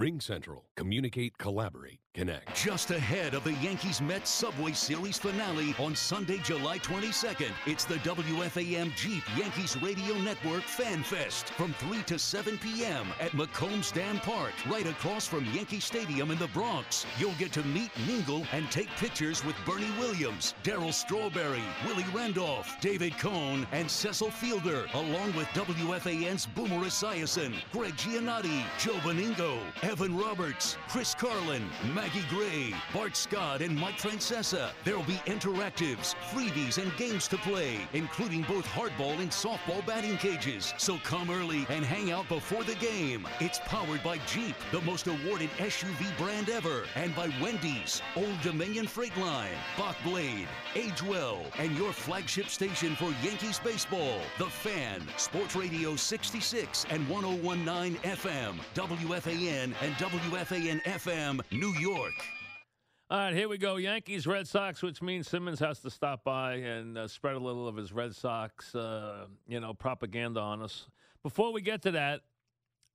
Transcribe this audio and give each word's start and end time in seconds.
Ring 0.00 0.18
Central. 0.18 0.64
Communicate, 0.78 1.36
collaborate, 1.36 2.00
connect. 2.14 2.54
Just 2.54 2.90
ahead 2.90 3.34
of 3.34 3.44
the 3.44 3.52
Yankees 3.54 4.00
Mets 4.00 4.30
Subway 4.30 4.72
Series 4.72 5.18
finale 5.18 5.74
on 5.78 5.94
Sunday, 5.94 6.38
July 6.38 6.78
22nd, 6.78 7.52
it's 7.66 7.84
the 7.84 7.96
WFAN 7.96 8.94
Jeep 8.96 9.22
Yankees 9.38 9.80
Radio 9.80 10.14
Network 10.16 10.62
Fan 10.62 11.02
Fest 11.02 11.50
from 11.50 11.72
3 11.74 12.02
to 12.04 12.18
7 12.18 12.58
p.m. 12.58 13.06
at 13.20 13.30
Macombs 13.32 13.92
Dam 13.92 14.18
Park, 14.18 14.52
right 14.68 14.86
across 14.86 15.26
from 15.26 15.44
Yankee 15.46 15.80
Stadium 15.80 16.30
in 16.30 16.38
the 16.38 16.48
Bronx. 16.48 17.06
You'll 17.18 17.32
get 17.38 17.52
to 17.52 17.62
meet, 17.64 17.90
mingle, 18.06 18.44
and 18.52 18.70
take 18.70 18.88
pictures 18.96 19.44
with 19.44 19.56
Bernie 19.64 19.90
Williams, 19.98 20.54
Darryl 20.64 20.92
Strawberry, 20.92 21.62
Willie 21.86 22.04
Randolph, 22.12 22.76
David 22.80 23.16
Cone, 23.18 23.66
and 23.72 23.90
Cecil 23.90 24.30
Fielder, 24.30 24.86
along 24.94 25.34
with 25.36 25.46
WFAN's 25.48 26.46
Boomer 26.46 26.84
Esiason, 26.86 27.54
Greg 27.72 27.94
Giannotti, 27.96 28.62
Joe 28.78 28.98
Benigno, 29.04 29.58
Evan 29.82 30.16
Roberts, 30.16 30.76
Chris 30.88 31.14
Carlin, 31.14 31.62
Maggie 32.00 32.24
Gray, 32.30 32.74
Bart 32.94 33.14
Scott, 33.14 33.60
and 33.60 33.78
Mike 33.78 33.98
Francesa. 33.98 34.70
There'll 34.84 35.02
be 35.02 35.20
interactives, 35.26 36.14
freebies, 36.32 36.82
and 36.82 36.96
games 36.96 37.28
to 37.28 37.36
play, 37.36 37.76
including 37.92 38.40
both 38.48 38.64
hardball 38.64 39.18
and 39.20 39.30
softball 39.30 39.84
batting 39.84 40.16
cages. 40.16 40.72
So 40.78 40.96
come 41.04 41.28
early 41.28 41.66
and 41.68 41.84
hang 41.84 42.10
out 42.10 42.26
before 42.26 42.64
the 42.64 42.76
game. 42.76 43.28
It's 43.38 43.58
powered 43.66 44.02
by 44.02 44.16
Jeep, 44.26 44.54
the 44.72 44.80
most 44.80 45.08
awarded 45.08 45.50
SUV 45.58 46.16
brand 46.16 46.48
ever, 46.48 46.84
and 46.94 47.14
by 47.14 47.30
Wendy's, 47.38 48.00
Old 48.16 48.40
Dominion 48.42 48.86
Freight 48.86 49.14
Line, 49.18 49.58
Bach 49.76 49.96
Blade, 50.02 50.48
Age 50.74 51.02
Well, 51.02 51.42
and 51.58 51.76
your 51.76 51.92
flagship 51.92 52.46
station 52.46 52.96
for 52.96 53.12
Yankees 53.22 53.60
baseball, 53.62 54.20
The 54.38 54.46
Fan, 54.46 55.02
Sports 55.18 55.54
Radio 55.54 55.96
66 55.96 56.86
and 56.88 57.06
1019 57.10 58.00
FM, 58.04 58.54
WFAN 58.74 59.74
and 59.82 59.94
WFAN 59.96 60.82
FM, 60.84 61.40
New 61.52 61.74
York. 61.78 61.89
All 61.92 63.18
right, 63.18 63.34
here 63.34 63.48
we 63.48 63.58
go. 63.58 63.76
Yankees, 63.76 64.26
Red 64.26 64.46
Sox, 64.46 64.82
which 64.82 65.02
means 65.02 65.26
Simmons 65.28 65.58
has 65.58 65.80
to 65.80 65.90
stop 65.90 66.22
by 66.22 66.54
and 66.54 66.96
uh, 66.96 67.08
spread 67.08 67.34
a 67.34 67.40
little 67.40 67.66
of 67.66 67.74
his 67.76 67.92
Red 67.92 68.14
Sox, 68.14 68.72
uh, 68.74 69.26
you 69.48 69.58
know, 69.58 69.74
propaganda 69.74 70.38
on 70.40 70.62
us. 70.62 70.86
Before 71.24 71.52
we 71.52 71.60
get 71.60 71.82
to 71.82 71.90
that, 71.90 72.20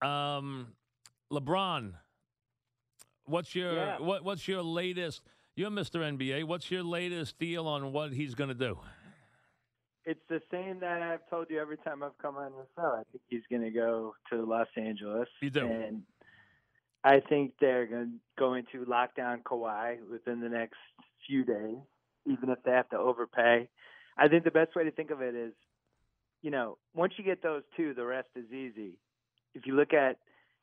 um, 0.07 0.67
LeBron, 1.33 1.93
what's 3.25 3.53
your 3.53 3.73
Yeah. 3.73 3.99
what, 3.99 4.23
what's 4.23 4.47
your 4.47 4.61
latest? 4.61 5.21
You're 5.57 5.69
Mr. 5.69 5.99
NBA. 6.01 6.45
What's 6.45 6.71
your 6.71 6.83
latest 6.83 7.37
deal 7.37 7.67
on 7.67 7.91
what 7.91 8.13
he's 8.13 8.35
going 8.35 8.49
to 8.49 8.53
do? 8.55 8.79
It's 10.05 10.21
the 10.29 10.41
same 10.51 10.79
that 10.79 11.01
I've 11.01 11.27
told 11.29 11.49
you 11.49 11.59
every 11.59 11.77
time 11.77 12.03
I've 12.03 12.17
come 12.21 12.37
on 12.37 12.51
the 12.51 12.65
show. 12.77 12.87
I 12.99 13.03
think 13.11 13.23
he's 13.27 13.41
going 13.49 13.63
to 13.63 13.71
go 13.71 14.15
to 14.31 14.45
Los 14.45 14.67
Angeles. 14.77 15.27
You 15.41 15.49
do. 15.49 15.65
And 15.65 16.03
I 17.05 17.19
think 17.19 17.53
they're 17.61 17.87
going 18.37 18.65
to 18.71 18.85
lock 18.85 19.15
down 19.15 19.41
Kawhi 19.45 19.97
within 20.11 20.41
the 20.41 20.49
next 20.49 20.77
few 21.27 21.45
days, 21.45 21.77
even 22.25 22.49
if 22.49 22.57
they 22.65 22.71
have 22.71 22.89
to 22.89 22.97
overpay. 22.97 23.69
I 24.17 24.27
think 24.27 24.43
the 24.43 24.49
best 24.49 24.75
way 24.75 24.85
to 24.85 24.91
think 24.91 25.11
of 25.11 25.21
it 25.21 25.35
is, 25.35 25.53
you 26.41 26.49
know, 26.49 26.79
once 26.95 27.13
you 27.17 27.23
get 27.23 27.43
those 27.43 27.61
two, 27.77 27.93
the 27.93 28.03
rest 28.03 28.29
is 28.35 28.51
easy. 28.51 28.97
If 29.53 29.67
you 29.67 29.75
look 29.75 29.93
at 29.93 30.17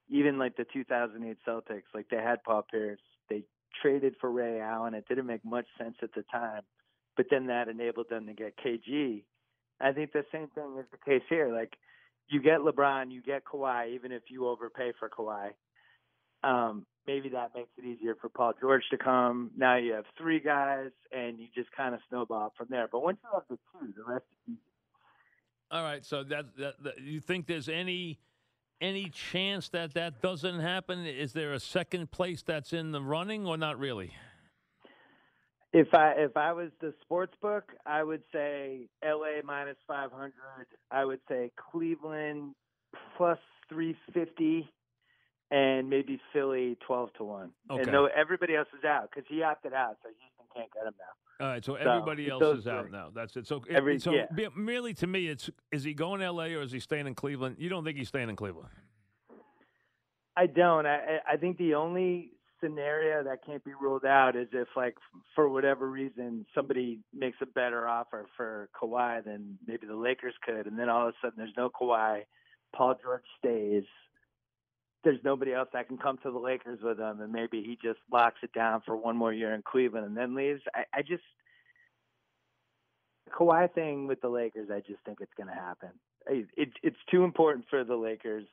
even 0.08 0.36
like 0.36 0.56
the 0.56 0.66
2008 0.72 1.36
Celtics, 1.46 1.82
like 1.94 2.06
they 2.10 2.16
had 2.16 2.42
Paul 2.42 2.66
Pierce, 2.68 2.98
they 3.30 3.44
traded 3.80 4.16
for 4.20 4.28
Ray 4.28 4.60
Allen. 4.60 4.94
It 4.94 5.06
didn't 5.08 5.26
make 5.26 5.44
much 5.44 5.66
sense 5.78 5.94
at 6.02 6.12
the 6.12 6.24
time, 6.32 6.62
but 7.16 7.26
then 7.30 7.46
that 7.46 7.68
enabled 7.68 8.08
them 8.10 8.26
to 8.26 8.32
get 8.32 8.54
KG. 8.58 9.22
I 9.80 9.92
think 9.92 10.12
the 10.12 10.24
same 10.32 10.48
thing 10.56 10.76
is 10.80 10.86
the 10.90 10.98
case 11.08 11.22
here. 11.28 11.54
Like 11.54 11.74
you 12.28 12.42
get 12.42 12.58
LeBron, 12.60 13.12
you 13.12 13.22
get 13.22 13.44
Kawhi, 13.44 13.94
even 13.94 14.10
if 14.10 14.22
you 14.28 14.48
overpay 14.48 14.92
for 14.98 15.08
Kawhi. 15.08 15.50
Um, 16.44 16.86
maybe 17.06 17.28
that 17.30 17.52
makes 17.54 17.70
it 17.78 17.84
easier 17.84 18.16
for 18.20 18.28
Paul 18.28 18.52
George 18.60 18.82
to 18.90 18.98
come. 18.98 19.50
Now 19.56 19.76
you 19.76 19.92
have 19.92 20.04
three 20.18 20.40
guys, 20.40 20.90
and 21.12 21.38
you 21.38 21.46
just 21.54 21.70
kind 21.72 21.94
of 21.94 22.00
snowball 22.08 22.52
from 22.56 22.68
there. 22.70 22.88
But 22.90 23.02
once 23.02 23.18
you 23.22 23.30
have 23.32 23.44
the 23.48 23.58
two, 23.72 23.92
the 23.96 24.12
rest 24.12 24.24
is 24.30 24.54
easy. 24.54 24.60
All 25.70 25.82
right, 25.82 26.04
so 26.04 26.22
that, 26.24 26.56
that, 26.58 26.82
that 26.82 27.00
you 27.00 27.20
think 27.20 27.46
there's 27.46 27.68
any 27.68 28.18
any 28.82 29.08
chance 29.08 29.68
that 29.68 29.94
that 29.94 30.20
doesn't 30.20 30.58
happen? 30.58 31.06
Is 31.06 31.32
there 31.32 31.52
a 31.52 31.60
second 31.60 32.10
place 32.10 32.42
that's 32.42 32.72
in 32.72 32.90
the 32.90 33.00
running, 33.00 33.46
or 33.46 33.56
not 33.56 33.78
really? 33.78 34.12
If 35.72 35.94
I 35.94 36.14
if 36.18 36.36
I 36.36 36.52
was 36.52 36.70
the 36.80 36.92
sports 37.00 37.34
book, 37.40 37.72
I 37.86 38.02
would 38.02 38.22
say 38.32 38.88
LA 39.02 39.40
minus 39.44 39.76
500. 39.86 40.32
I 40.90 41.04
would 41.04 41.20
say 41.28 41.52
Cleveland 41.70 42.54
plus 43.16 43.38
350 43.70 44.68
and 45.52 45.88
maybe 45.90 46.18
Philly 46.32 46.76
12 46.86 47.12
to 47.18 47.24
1. 47.24 47.50
Okay. 47.70 47.82
And 47.82 47.92
no 47.92 48.06
everybody 48.06 48.56
else 48.56 48.68
is 48.76 48.84
out 48.84 49.10
cuz 49.12 49.24
he 49.28 49.42
opted 49.42 49.72
out, 49.74 49.98
so 50.02 50.08
Houston 50.08 50.46
can't 50.56 50.72
get 50.72 50.86
him 50.86 50.94
now. 50.98 51.44
All 51.46 51.52
right, 51.52 51.64
so 51.64 51.74
So, 51.76 51.80
everybody 51.90 52.28
else 52.28 52.58
is 52.58 52.66
out 52.66 52.84
three. 52.84 52.92
now. 52.92 53.10
That's 53.12 53.36
it. 53.36 53.46
So, 53.46 53.62
Every- 53.68 53.98
so 53.98 54.12
yeah. 54.12 54.26
be- 54.34 54.48
merely 54.56 54.94
to 54.94 55.06
me, 55.06 55.28
it's 55.28 55.50
is 55.70 55.84
he 55.84 55.92
going 55.94 56.20
to 56.20 56.26
L.A. 56.26 56.54
or 56.54 56.62
is 56.62 56.72
he 56.72 56.78
staying 56.80 57.06
in 57.06 57.14
Cleveland? 57.14 57.56
You 57.58 57.68
don't 57.68 57.84
think 57.84 57.96
he's 57.98 58.08
staying 58.08 58.28
in 58.30 58.36
Cleveland? 58.36 58.68
I 60.36 60.46
don't. 60.46 60.86
I 60.86 60.96
I 60.96 61.32
I 61.32 61.36
think 61.36 61.58
the 61.58 61.74
only 61.74 62.30
scenario 62.62 63.24
that 63.24 63.44
can't 63.44 63.64
be 63.64 63.72
ruled 63.74 64.04
out 64.04 64.36
is 64.36 64.48
if 64.52 64.68
like 64.76 64.96
for 65.34 65.48
whatever 65.48 65.90
reason 65.90 66.46
somebody 66.54 67.00
makes 67.12 67.36
a 67.42 67.46
better 67.46 67.88
offer 67.88 68.26
for 68.36 68.68
Kawhi 68.80 69.24
than 69.24 69.58
maybe 69.66 69.86
the 69.88 69.96
Lakers 69.96 70.34
could 70.46 70.66
and 70.68 70.78
then 70.78 70.88
all 70.88 71.08
of 71.08 71.14
a 71.14 71.16
sudden 71.20 71.34
there's 71.38 71.56
no 71.56 71.68
Kawhi, 71.70 72.22
Paul 72.74 72.94
George 73.02 73.24
stays. 73.38 73.84
There's 75.04 75.18
nobody 75.24 75.52
else 75.52 75.68
that 75.72 75.88
can 75.88 75.98
come 75.98 76.18
to 76.22 76.30
the 76.30 76.38
Lakers 76.38 76.78
with 76.82 76.98
him 76.98 77.20
and 77.20 77.32
maybe 77.32 77.62
he 77.62 77.76
just 77.82 77.98
locks 78.12 78.38
it 78.42 78.52
down 78.52 78.82
for 78.86 78.96
one 78.96 79.16
more 79.16 79.32
year 79.32 79.54
in 79.54 79.62
Cleveland 79.62 80.06
and 80.06 80.16
then 80.16 80.34
leaves. 80.34 80.60
I, 80.74 80.84
I 80.94 81.02
just 81.02 81.24
the 83.26 83.32
Kawhi 83.32 83.72
thing 83.72 84.06
with 84.06 84.20
the 84.20 84.28
Lakers, 84.28 84.68
I 84.70 84.80
just 84.80 85.02
think 85.04 85.18
it's 85.20 85.32
going 85.36 85.48
to 85.48 85.54
happen. 85.54 85.90
It, 86.28 86.46
it, 86.56 86.68
it's 86.82 86.96
too 87.10 87.24
important 87.24 87.66
for 87.68 87.84
the 87.84 87.96
Lakers. 87.96 88.46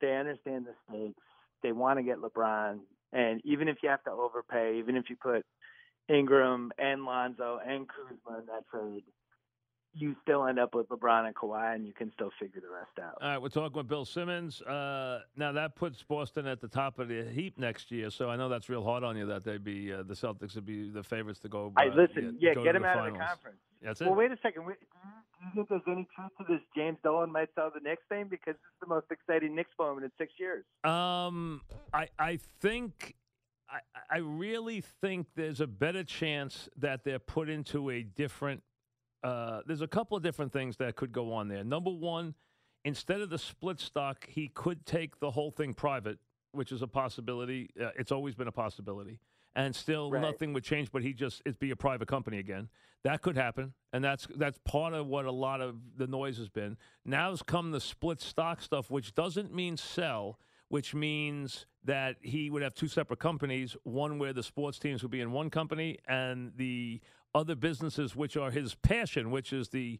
They 0.00 0.16
understand 0.16 0.66
the 0.66 0.74
stakes. 0.88 1.22
They 1.62 1.72
want 1.72 1.98
to 1.98 2.02
get 2.02 2.18
LeBron, 2.18 2.78
and 3.12 3.40
even 3.44 3.68
if 3.68 3.78
you 3.82 3.90
have 3.90 4.02
to 4.04 4.10
overpay, 4.10 4.78
even 4.78 4.96
if 4.96 5.10
you 5.10 5.16
put 5.16 5.44
Ingram 6.08 6.72
and 6.78 7.04
Lonzo 7.04 7.60
and 7.66 7.86
Kuzma 7.86 8.40
in 8.40 8.46
that 8.46 8.66
trade, 8.70 9.04
you 9.92 10.14
still 10.22 10.46
end 10.46 10.58
up 10.58 10.74
with 10.74 10.88
LeBron 10.88 11.26
and 11.26 11.34
Kawhi, 11.34 11.74
and 11.74 11.86
you 11.86 11.92
can 11.92 12.12
still 12.12 12.30
figure 12.38 12.60
the 12.60 12.68
rest 12.68 12.98
out. 13.02 13.18
All 13.20 13.28
right, 13.28 13.42
we're 13.42 13.48
talking 13.48 13.76
with 13.76 13.88
Bill 13.88 14.04
Simmons. 14.04 14.62
Uh, 14.62 15.20
now 15.36 15.52
that 15.52 15.74
puts 15.74 16.02
Boston 16.02 16.46
at 16.46 16.60
the 16.60 16.68
top 16.68 16.98
of 16.98 17.08
the 17.08 17.24
heap 17.24 17.58
next 17.58 17.90
year. 17.90 18.10
So 18.10 18.30
I 18.30 18.36
know 18.36 18.48
that's 18.48 18.68
real 18.68 18.84
hard 18.84 19.02
on 19.02 19.16
you 19.16 19.26
that 19.26 19.44
they'd 19.44 19.64
be 19.64 19.92
uh, 19.92 20.02
the 20.04 20.14
Celtics 20.14 20.54
would 20.54 20.66
be 20.66 20.90
the 20.90 21.02
favorites 21.02 21.40
to 21.40 21.48
go. 21.48 21.72
I 21.76 21.88
uh, 21.88 21.94
listen, 21.94 22.36
yeah, 22.38 22.54
go 22.54 22.62
get 22.62 22.72
to 22.72 22.76
him 22.76 22.82
the 22.82 22.88
out 22.88 23.08
of 23.08 23.12
the 23.12 23.18
conference. 23.18 23.58
That's 23.82 24.00
it. 24.00 24.06
Well, 24.06 24.14
wait 24.14 24.30
a 24.30 24.38
second. 24.42 24.64
Do 24.66 24.74
you 25.46 25.50
think 25.54 25.68
there's 25.68 25.82
any 25.86 26.06
truth 26.14 26.30
to 26.38 26.44
this 26.48 26.60
James 26.76 26.98
Dolan 27.02 27.32
might 27.32 27.48
sell 27.54 27.70
the 27.74 27.80
Knicks 27.80 28.02
thing? 28.08 28.26
Because 28.30 28.54
it's 28.54 28.80
the 28.80 28.86
most 28.86 29.06
exciting 29.10 29.56
Knicks 29.56 29.70
moment 29.78 30.04
in 30.04 30.12
six 30.18 30.34
years. 30.38 30.64
Um, 30.84 31.62
I 31.92 32.08
I 32.18 32.38
think 32.60 33.16
I 33.68 33.80
I 34.10 34.18
really 34.18 34.82
think 35.00 35.28
there's 35.34 35.60
a 35.60 35.66
better 35.66 36.04
chance 36.04 36.68
that 36.76 37.04
they're 37.04 37.18
put 37.18 37.48
into 37.48 37.90
a 37.90 38.02
different. 38.02 38.62
Uh, 39.22 39.60
there's 39.66 39.82
a 39.82 39.86
couple 39.88 40.16
of 40.16 40.22
different 40.22 40.52
things 40.52 40.76
that 40.78 40.96
could 40.96 41.12
go 41.12 41.32
on 41.32 41.48
there. 41.48 41.62
Number 41.64 41.90
one, 41.90 42.34
instead 42.84 43.20
of 43.20 43.30
the 43.30 43.38
split 43.38 43.80
stock, 43.80 44.26
he 44.28 44.48
could 44.48 44.86
take 44.86 45.20
the 45.20 45.30
whole 45.30 45.50
thing 45.50 45.74
private, 45.74 46.18
which 46.52 46.72
is 46.72 46.82
a 46.82 46.86
possibility. 46.86 47.68
Uh, 47.80 47.90
it's 47.98 48.12
always 48.12 48.34
been 48.34 48.48
a 48.48 48.52
possibility, 48.52 49.20
and 49.54 49.74
still 49.76 50.10
Right. 50.10 50.22
nothing 50.22 50.52
would 50.54 50.64
change. 50.64 50.90
But 50.90 51.02
he 51.02 51.12
just 51.12 51.42
it'd 51.44 51.58
be 51.58 51.70
a 51.70 51.76
private 51.76 52.08
company 52.08 52.38
again. 52.38 52.68
That 53.02 53.22
could 53.22 53.36
happen, 53.36 53.74
and 53.92 54.02
that's 54.04 54.26
that's 54.36 54.58
part 54.64 54.94
of 54.94 55.06
what 55.06 55.24
a 55.26 55.32
lot 55.32 55.60
of 55.60 55.76
the 55.96 56.06
noise 56.06 56.38
has 56.38 56.48
been. 56.48 56.76
Now's 57.04 57.42
come 57.42 57.70
the 57.70 57.80
split 57.80 58.20
stock 58.20 58.62
stuff, 58.62 58.90
which 58.90 59.14
doesn't 59.14 59.54
mean 59.54 59.76
sell, 59.76 60.38
which 60.68 60.94
means 60.94 61.66
that 61.84 62.16
he 62.20 62.50
would 62.50 62.62
have 62.62 62.74
two 62.74 62.88
separate 62.88 63.18
companies, 63.18 63.74
one 63.84 64.18
where 64.18 64.34
the 64.34 64.42
sports 64.42 64.78
teams 64.78 65.02
would 65.02 65.10
be 65.10 65.20
in 65.22 65.32
one 65.32 65.48
company, 65.48 65.98
and 66.06 66.52
the 66.56 67.00
other 67.34 67.54
businesses, 67.54 68.14
which 68.16 68.36
are 68.36 68.50
his 68.50 68.74
passion, 68.76 69.30
which 69.30 69.52
is 69.52 69.68
the 69.68 69.98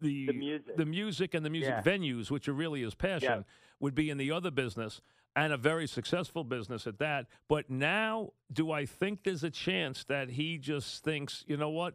the 0.00 0.26
The 0.26 0.32
music. 0.32 0.76
the 0.76 0.86
music 0.86 1.34
and 1.34 1.44
the 1.44 1.50
music 1.50 1.74
Yeah. 1.74 1.82
venues, 1.82 2.30
which 2.30 2.48
are 2.48 2.54
really 2.54 2.80
his 2.82 2.94
passion, 2.94 3.44
would 3.80 3.94
be 3.94 4.08
in 4.08 4.16
the 4.18 4.30
other 4.30 4.50
business. 4.50 5.00
and 5.36 5.52
a 5.52 5.56
very 5.56 5.86
successful 5.86 6.42
business 6.42 6.88
at 6.88 6.98
that. 6.98 7.24
But 7.46 7.70
now, 7.70 8.32
do 8.52 8.72
I 8.72 8.84
think 8.84 9.22
there's 9.22 9.44
a 9.44 9.50
chance 9.50 10.02
that 10.06 10.28
he 10.30 10.58
just 10.58 11.04
thinks, 11.04 11.44
you 11.46 11.56
know 11.56 11.70
what? 11.70 11.94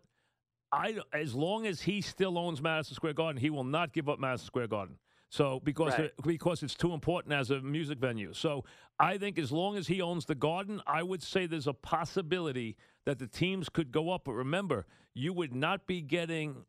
I 0.71 0.99
as 1.11 1.35
long 1.35 1.67
as 1.67 1.81
he 1.81 1.99
still 1.99 2.37
owns 2.37 2.61
Madison 2.61 2.95
Square 2.95 3.13
Garden, 3.15 3.41
he 3.41 3.49
will 3.49 3.65
not 3.65 3.91
give 3.91 4.07
up 4.07 4.19
Madison 4.19 4.45
Square 4.47 4.67
Garden. 4.67 4.97
So 5.29 5.59
because 5.59 5.93
Right. 5.93 6.05
it, 6.05 6.13
because 6.23 6.63
it's 6.63 6.75
too 6.75 6.93
important 6.93 7.33
as 7.33 7.51
a 7.51 7.59
music 7.61 7.99
venue. 7.99 8.33
So 8.33 8.63
I 8.99 9.17
think 9.17 9.37
as 9.37 9.51
long 9.51 9.75
as 9.75 9.87
he 9.87 10.01
owns 10.01 10.25
the 10.25 10.35
Garden, 10.35 10.81
I 10.87 11.03
would 11.03 11.21
say 11.23 11.45
there's 11.45 11.67
a 11.67 11.73
possibility 11.73 12.77
that 13.05 13.19
the 13.19 13.27
teams 13.27 13.69
could 13.69 13.91
go 13.91 14.11
up. 14.11 14.25
But 14.25 14.33
remember, 14.33 14.85
you 15.13 15.33
would 15.33 15.53
not 15.53 15.87
be 15.87 16.01
getting 16.01 16.65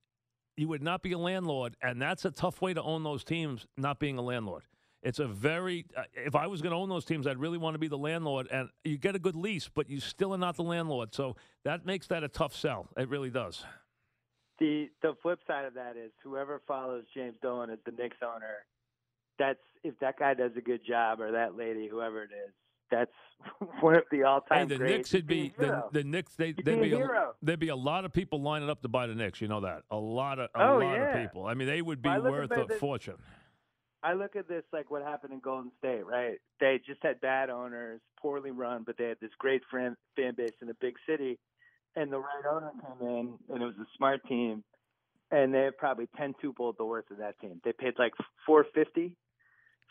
you 0.57 0.69
would 0.69 0.83
not 0.83 1.03
be 1.03 1.13
a 1.13 1.19
landlord, 1.19 1.77
and 1.83 2.01
that's 2.01 2.25
a 2.25 2.31
tough 2.31 2.63
way 2.63 2.73
to 2.73 2.83
own 2.83 3.03
those 3.03 3.23
teams. 3.25 3.67
Not 3.77 3.99
being 3.99 4.17
a 4.17 4.23
landlord, 4.23 4.63
it's 5.03 5.19
a 5.19 5.27
very. 5.27 5.85
Uh, 5.97 6.05
if 6.15 6.35
I 6.35 6.47
was 6.47 6.63
going 6.63 6.71
to 6.71 6.77
own 6.77 6.89
those 6.89 7.05
teams, 7.05 7.27
I'd 7.27 7.39
really 7.39 7.59
want 7.59 7.75
to 7.75 7.79
be 7.79 7.89
the 7.89 7.99
landlord, 7.99 8.49
and 8.51 8.71
you 8.83 8.97
get 8.97 9.15
a 9.15 9.19
good 9.19 9.37
lease, 9.37 9.69
but 9.73 9.89
you 9.91 10.01
still 10.01 10.35
are 10.35 10.39
not 10.39 10.57
the 10.57 10.63
landlord. 10.63 11.15
So 11.15 11.37
that 11.65 11.85
makes 11.85 12.07
that 12.09 12.25
a 12.25 12.29
tough 12.29 12.57
sell. 12.57 12.89
It 12.97 13.09
really 13.09 13.31
does. 13.31 13.65
The 14.59 14.89
the 15.03 15.15
flip 15.23 15.39
side 15.47 15.65
of 15.67 15.75
that 15.75 15.97
is 15.97 16.11
whoever 16.25 16.63
follows 16.67 17.05
James 17.15 17.35
Dolan 17.43 17.71
as 17.71 17.79
the 17.85 17.93
Knicks 17.93 18.17
owner, 18.23 18.65
that's 19.39 19.59
if 19.85 19.99
that 20.01 20.19
guy 20.19 20.35
does 20.35 20.53
a 20.57 20.61
good 20.61 20.81
job 20.87 21.21
or 21.21 21.31
that 21.33 21.57
lady, 21.57 21.89
whoever 21.89 22.23
it 22.23 22.31
is, 22.33 22.53
that's 22.91 23.11
one 23.81 23.97
of 23.97 24.05
the 24.11 24.23
all 24.23 24.43
Hey, 24.49 24.57
time 24.61 24.69
the 24.69 24.77
greats. 24.79 24.93
Knicks 24.97 25.13
would 25.13 25.27
be 25.27 25.53
the, 25.59 25.85
the 25.93 26.05
Knicks. 26.05 26.35
They 26.37 26.53
they'd 26.53 26.65
be 26.81 26.89
be 26.89 26.93
a 26.93 27.33
there'd 27.43 27.61
be 27.61 27.69
a 27.69 27.77
lot 27.77 28.05
of 28.07 28.13
people 28.15 28.41
lining 28.41 28.71
up 28.71 28.81
to 28.83 28.89
buy 28.89 29.07
the 29.07 29.15
Knicks. 29.15 29.43
You 29.43 29.49
know 29.49 29.61
that 29.61 29.83
a 29.91 29.97
lot 29.97 30.39
of 30.39 30.49
a 30.55 30.63
Oh, 30.63 30.79
lot 30.79 30.95
yeah. 30.95 31.19
of 31.19 31.21
people. 31.29 31.45
I 31.47 31.53
mean, 31.55 31.69
they 31.69 31.83
would 31.83 32.01
be 32.01 32.09
Well, 32.09 32.23
worth 32.23 32.51
a 32.53 32.65
this- 32.67 32.79
fortune. 32.81 33.17
I 34.03 34.13
look 34.13 34.37
at 34.37 34.47
this 34.47 34.63
like 34.73 34.91
what 34.91 35.03
happened 35.03 35.33
in 35.33 35.41
Golden 35.41 35.73
State, 35.79 36.07
right? 36.07 36.39
They 36.61 36.81
just 36.87 37.03
had 37.03 37.21
bad 37.21 37.51
owners, 37.51 38.01
poorly 38.21 38.53
run, 38.53 38.85
but 38.87 38.97
they 38.97 39.09
had 39.09 39.19
this 39.21 39.33
great 39.39 39.63
fan 39.71 39.97
fan 40.15 40.35
base 40.37 40.55
in 40.63 40.69
a 40.71 40.75
big 40.81 40.95
city, 41.09 41.39
and 41.97 42.13
the 42.13 42.19
right 42.19 42.45
owner 42.51 42.73
came 42.73 43.09
in, 43.09 43.39
and 43.49 43.63
it 43.63 43.67
was 43.67 43.75
a 43.81 43.87
smart 43.97 44.21
team, 44.29 44.63
and 45.31 45.53
they 45.53 45.63
have 45.63 45.77
probably 45.79 46.09
ten 46.17 46.35
tuples 46.43 46.77
the 46.77 46.85
worth 46.85 47.11
of 47.11 47.19
that 47.19 47.39
team. 47.41 47.61
They 47.65 47.73
paid 47.73 47.95
like 47.99 48.13
four 48.47 48.65
fifty 48.75 49.17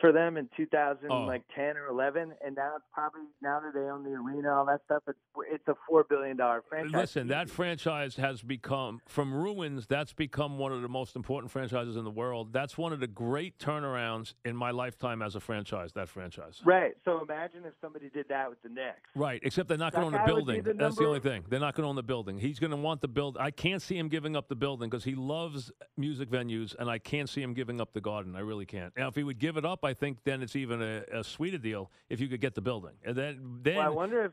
for 0.02 0.12
them 0.12 0.36
in 0.38 0.50
2010 0.58 1.10
Oh. 1.12 1.26
like 1.26 1.44
10 1.56 1.78
or 1.78 1.88
11, 1.88 2.34
and 2.46 2.56
now 2.56 2.74
it's 2.76 2.86
probably 2.94 3.22
now 3.42 3.60
that 3.62 3.74
they 3.74 3.80
own 3.90 4.04
the 4.04 4.12
arena, 4.12 4.54
all 4.54 4.66
that 4.66 4.82
stuff. 4.86 5.04
It's 5.08 5.18
it's 5.52 5.68
a 5.68 5.76
four 5.88 6.04
billion 6.04 6.38
dollar 6.38 6.64
franchise. 6.68 6.94
Listen, 6.94 7.28
that 7.28 7.50
franchise 7.50 8.16
has 8.18 8.42
become 8.42 9.02
from 9.08 9.34
ruins. 9.34 9.86
That's 9.88 10.14
become 10.14 10.58
one 10.58 10.72
of 10.72 10.82
the 10.82 10.88
most 10.90 11.16
important 11.16 11.52
franchises 11.52 11.96
in 11.96 12.04
the 12.04 12.12
world. 12.12 12.52
That's 12.54 12.78
one 12.78 12.94
of 12.94 13.00
the 13.00 13.08
great 13.08 13.58
turnarounds 13.60 14.34
in 14.44 14.56
my 14.56 14.72
lifetime 14.72 15.22
as 15.22 15.36
a 15.36 15.40
franchise. 15.40 15.94
That 15.94 16.10
franchise. 16.10 16.62
right. 16.66 16.94
So 17.06 17.22
imagine 17.22 17.64
if 17.66 17.74
somebody 17.82 18.10
did 18.10 18.28
that 18.30 18.50
with 18.50 18.62
the 18.64 18.70
Knicks. 18.70 19.00
Right, 19.16 19.40
except 19.44 19.70
they're 19.70 19.78
not 19.78 19.94
going 19.94 20.12
to 20.12 20.18
own 20.18 20.26
the 20.26 20.26
building. 20.34 20.64
the 20.64 20.74
That's 20.74 20.96
the 20.98 21.06
only 21.06 21.20
thing. 21.20 21.46
They're 21.48 21.60
not 21.60 21.76
going 21.76 21.84
to 21.86 21.90
own 21.90 21.96
the 21.96 22.04
building. 22.04 22.38
He's 22.38 22.60
going 22.60 22.72
to 22.72 22.78
want 22.78 23.02
the 23.02 23.08
build. 23.08 23.38
I 23.40 23.52
can't 23.52 23.82
see 23.82 23.98
him 23.98 24.10
giving 24.10 24.36
up 24.36 24.48
the 24.50 24.56
building 24.56 24.90
because 24.90 25.04
he 25.04 25.16
loves 25.16 25.72
music 25.98 26.30
venues, 26.30 26.76
and 26.78 26.90
I 26.90 26.98
can't 27.00 27.30
see 27.30 27.42
him 27.42 27.54
giving 27.54 27.80
up 27.80 27.94
the 27.94 28.02
garden. 28.02 28.36
I 28.36 28.40
really 28.40 28.66
can't. 28.66 28.92
Now, 28.98 29.08
if 29.08 29.16
he 29.16 29.24
would 29.24 29.40
give 29.40 29.58
it 29.58 29.66
up, 29.66 29.85
I 29.86 29.94
think 29.94 30.20
then 30.24 30.42
it's 30.42 30.56
even 30.56 30.82
a, 30.82 31.04
a 31.12 31.24
sweeter 31.24 31.58
deal 31.58 31.92
if 32.10 32.20
you 32.20 32.28
could 32.28 32.42
get 32.42 32.56
the 32.56 32.62
building. 32.62 32.94
And 33.06 33.16
then, 33.16 33.60
then 33.62 33.76
Well, 33.78 33.86
I 33.86 33.90
wonder 33.90 34.26
if 34.26 34.32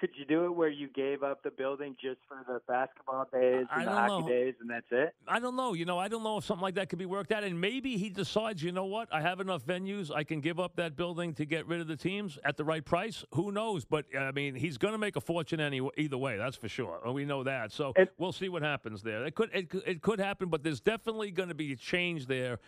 could 0.00 0.10
you 0.14 0.26
do 0.26 0.44
it 0.44 0.50
where 0.50 0.68
you 0.68 0.88
gave 0.94 1.22
up 1.22 1.42
the 1.42 1.50
building 1.50 1.96
just 2.00 2.18
for 2.28 2.36
the 2.46 2.60
basketball 2.68 3.26
days 3.32 3.66
and 3.74 3.86
the 3.86 3.90
hockey 3.90 4.22
know. 4.22 4.28
days, 4.28 4.54
and 4.60 4.68
that's 4.68 4.86
it? 4.90 5.14
I 5.26 5.38
don't 5.40 5.56
know. 5.56 5.72
You 5.72 5.86
know, 5.86 5.98
I 5.98 6.08
don't 6.08 6.22
know 6.22 6.36
if 6.36 6.44
something 6.44 6.62
like 6.62 6.74
that 6.74 6.88
could 6.90 6.98
be 6.98 7.06
worked 7.06 7.32
out. 7.32 7.44
And 7.44 7.58
maybe 7.58 7.96
he 7.96 8.10
decides, 8.10 8.62
you 8.62 8.72
know 8.72 8.84
what? 8.84 9.08
I 9.10 9.22
have 9.22 9.40
enough 9.40 9.64
venues. 9.64 10.14
I 10.14 10.24
can 10.24 10.40
give 10.40 10.60
up 10.60 10.76
that 10.76 10.96
building 10.96 11.32
to 11.34 11.46
get 11.46 11.66
rid 11.66 11.80
of 11.80 11.86
the 11.88 11.96
teams 11.96 12.38
at 12.44 12.56
the 12.58 12.64
right 12.64 12.84
price. 12.84 13.24
Who 13.32 13.52
knows? 13.52 13.84
But 13.84 14.04
uh, 14.14 14.18
I 14.18 14.32
mean, 14.32 14.54
he's 14.54 14.76
going 14.76 14.92
to 14.92 14.98
make 14.98 15.16
a 15.16 15.20
fortune 15.20 15.60
any 15.60 15.80
either 15.96 16.18
way. 16.18 16.36
That's 16.36 16.56
for 16.56 16.68
sure. 16.68 17.00
And 17.04 17.14
we 17.14 17.24
know 17.24 17.42
that. 17.44 17.72
So 17.72 17.94
we'll 18.18 18.32
see 18.32 18.50
what 18.50 18.62
happens 18.62 19.02
there. 19.02 19.24
It 19.24 19.34
could 19.34 19.50
it, 19.54 19.70
could- 19.70 19.84
it 19.86 20.02
could 20.02 20.20
happen, 20.20 20.48
but 20.50 20.62
there's 20.62 20.80
definitely 20.80 21.30
going 21.30 21.48
to 21.48 21.54
be 21.54 21.72
a 21.72 21.76
change 21.76 22.26
there. 22.26 22.58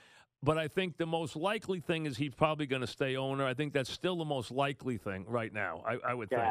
But 0.43 0.57
I 0.57 0.69
think 0.69 0.97
the 0.97 1.07
most 1.07 1.35
likely 1.35 1.81
thing 1.81 2.07
is 2.07 2.17
he's 2.17 2.35
probably 2.35 2.67
going 2.67 2.81
to 2.83 2.87
stay 2.87 3.17
owner. 3.17 3.45
I 3.45 3.55
think 3.55 3.73
that's 3.73 3.91
still 3.91 4.17
the 4.17 4.25
most 4.25 4.51
likely 4.53 4.97
thing 4.97 5.25
right 5.27 5.53
now. 5.53 5.83
I, 5.87 5.99
I 6.11 6.15
would 6.15 6.31
think. 6.31 6.43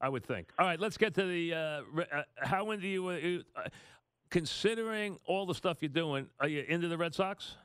I 0.00 0.08
would 0.08 0.24
think. 0.24 0.48
All 0.58 0.66
right, 0.66 0.78
let's 0.78 0.98
get 0.98 1.14
to 1.14 1.24
the. 1.24 1.54
Uh, 1.54 1.58
uh, 2.12 2.22
how 2.36 2.70
into 2.72 2.86
you? 2.88 3.08
Uh, 3.08 3.12
you- 3.16 3.44
uh, 3.56 3.68
considering 4.30 5.18
all 5.26 5.44
the 5.46 5.54
stuff 5.54 5.78
you're 5.80 5.88
doing, 5.90 6.26
are 6.40 6.48
you 6.48 6.64
into 6.66 6.88
the 6.88 6.96
Red 6.96 7.14
Sox? 7.14 7.56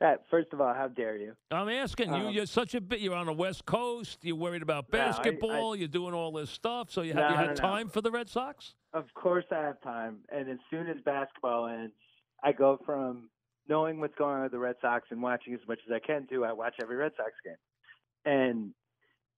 That 0.00 0.24
first 0.30 0.48
of 0.52 0.60
all, 0.60 0.74
how 0.74 0.88
dare 0.88 1.16
you? 1.16 1.32
I'm 1.50 1.68
asking 1.70 2.08
you. 2.10 2.26
Um, 2.26 2.32
You're 2.34 2.44
such 2.46 2.74
a 2.74 2.80
bit. 2.82 3.00
You're 3.00 3.14
on 3.14 3.26
the 3.26 3.32
West 3.32 3.64
Coast. 3.64 4.18
You're 4.22 4.36
worried 4.36 4.60
about 4.62 4.92
No, 4.92 4.98
I- 4.98 5.02
I- 5.02 5.06
basketball. 5.06 5.74
you're 5.76 5.88
doing 5.88 6.12
all 6.12 6.32
this 6.32 6.50
stuff. 6.50 6.90
So 6.90 7.00
you 7.00 7.14
have 7.14 7.22
No, 7.22 7.28
you 7.30 7.34
had 7.36 7.48
no. 7.48 7.54
time 7.54 7.88
for 7.88 8.02
the 8.02 8.10
Red 8.10 8.28
Sox? 8.28 8.74
Of 8.92 9.04
course, 9.14 9.44
I 9.50 9.56
have 9.62 9.80
time, 9.80 10.18
and 10.30 10.50
as 10.50 10.58
soon 10.70 10.86
as 10.88 10.96
basketball 11.02 11.66
ends, 11.68 11.94
I 12.42 12.52
go 12.52 12.78
from 12.84 13.30
knowing 13.68 14.00
what's 14.00 14.14
going 14.16 14.36
on 14.36 14.42
with 14.42 14.52
the 14.52 14.58
Red 14.58 14.76
Sox 14.80 15.06
and 15.10 15.22
watching 15.22 15.54
as 15.54 15.60
much 15.68 15.80
as 15.86 15.92
I 15.92 16.04
can 16.04 16.26
do, 16.28 16.44
I 16.44 16.52
watch 16.52 16.74
every 16.80 16.96
Red 16.96 17.12
Sox 17.16 17.30
game, 17.44 17.54
and 18.24 18.72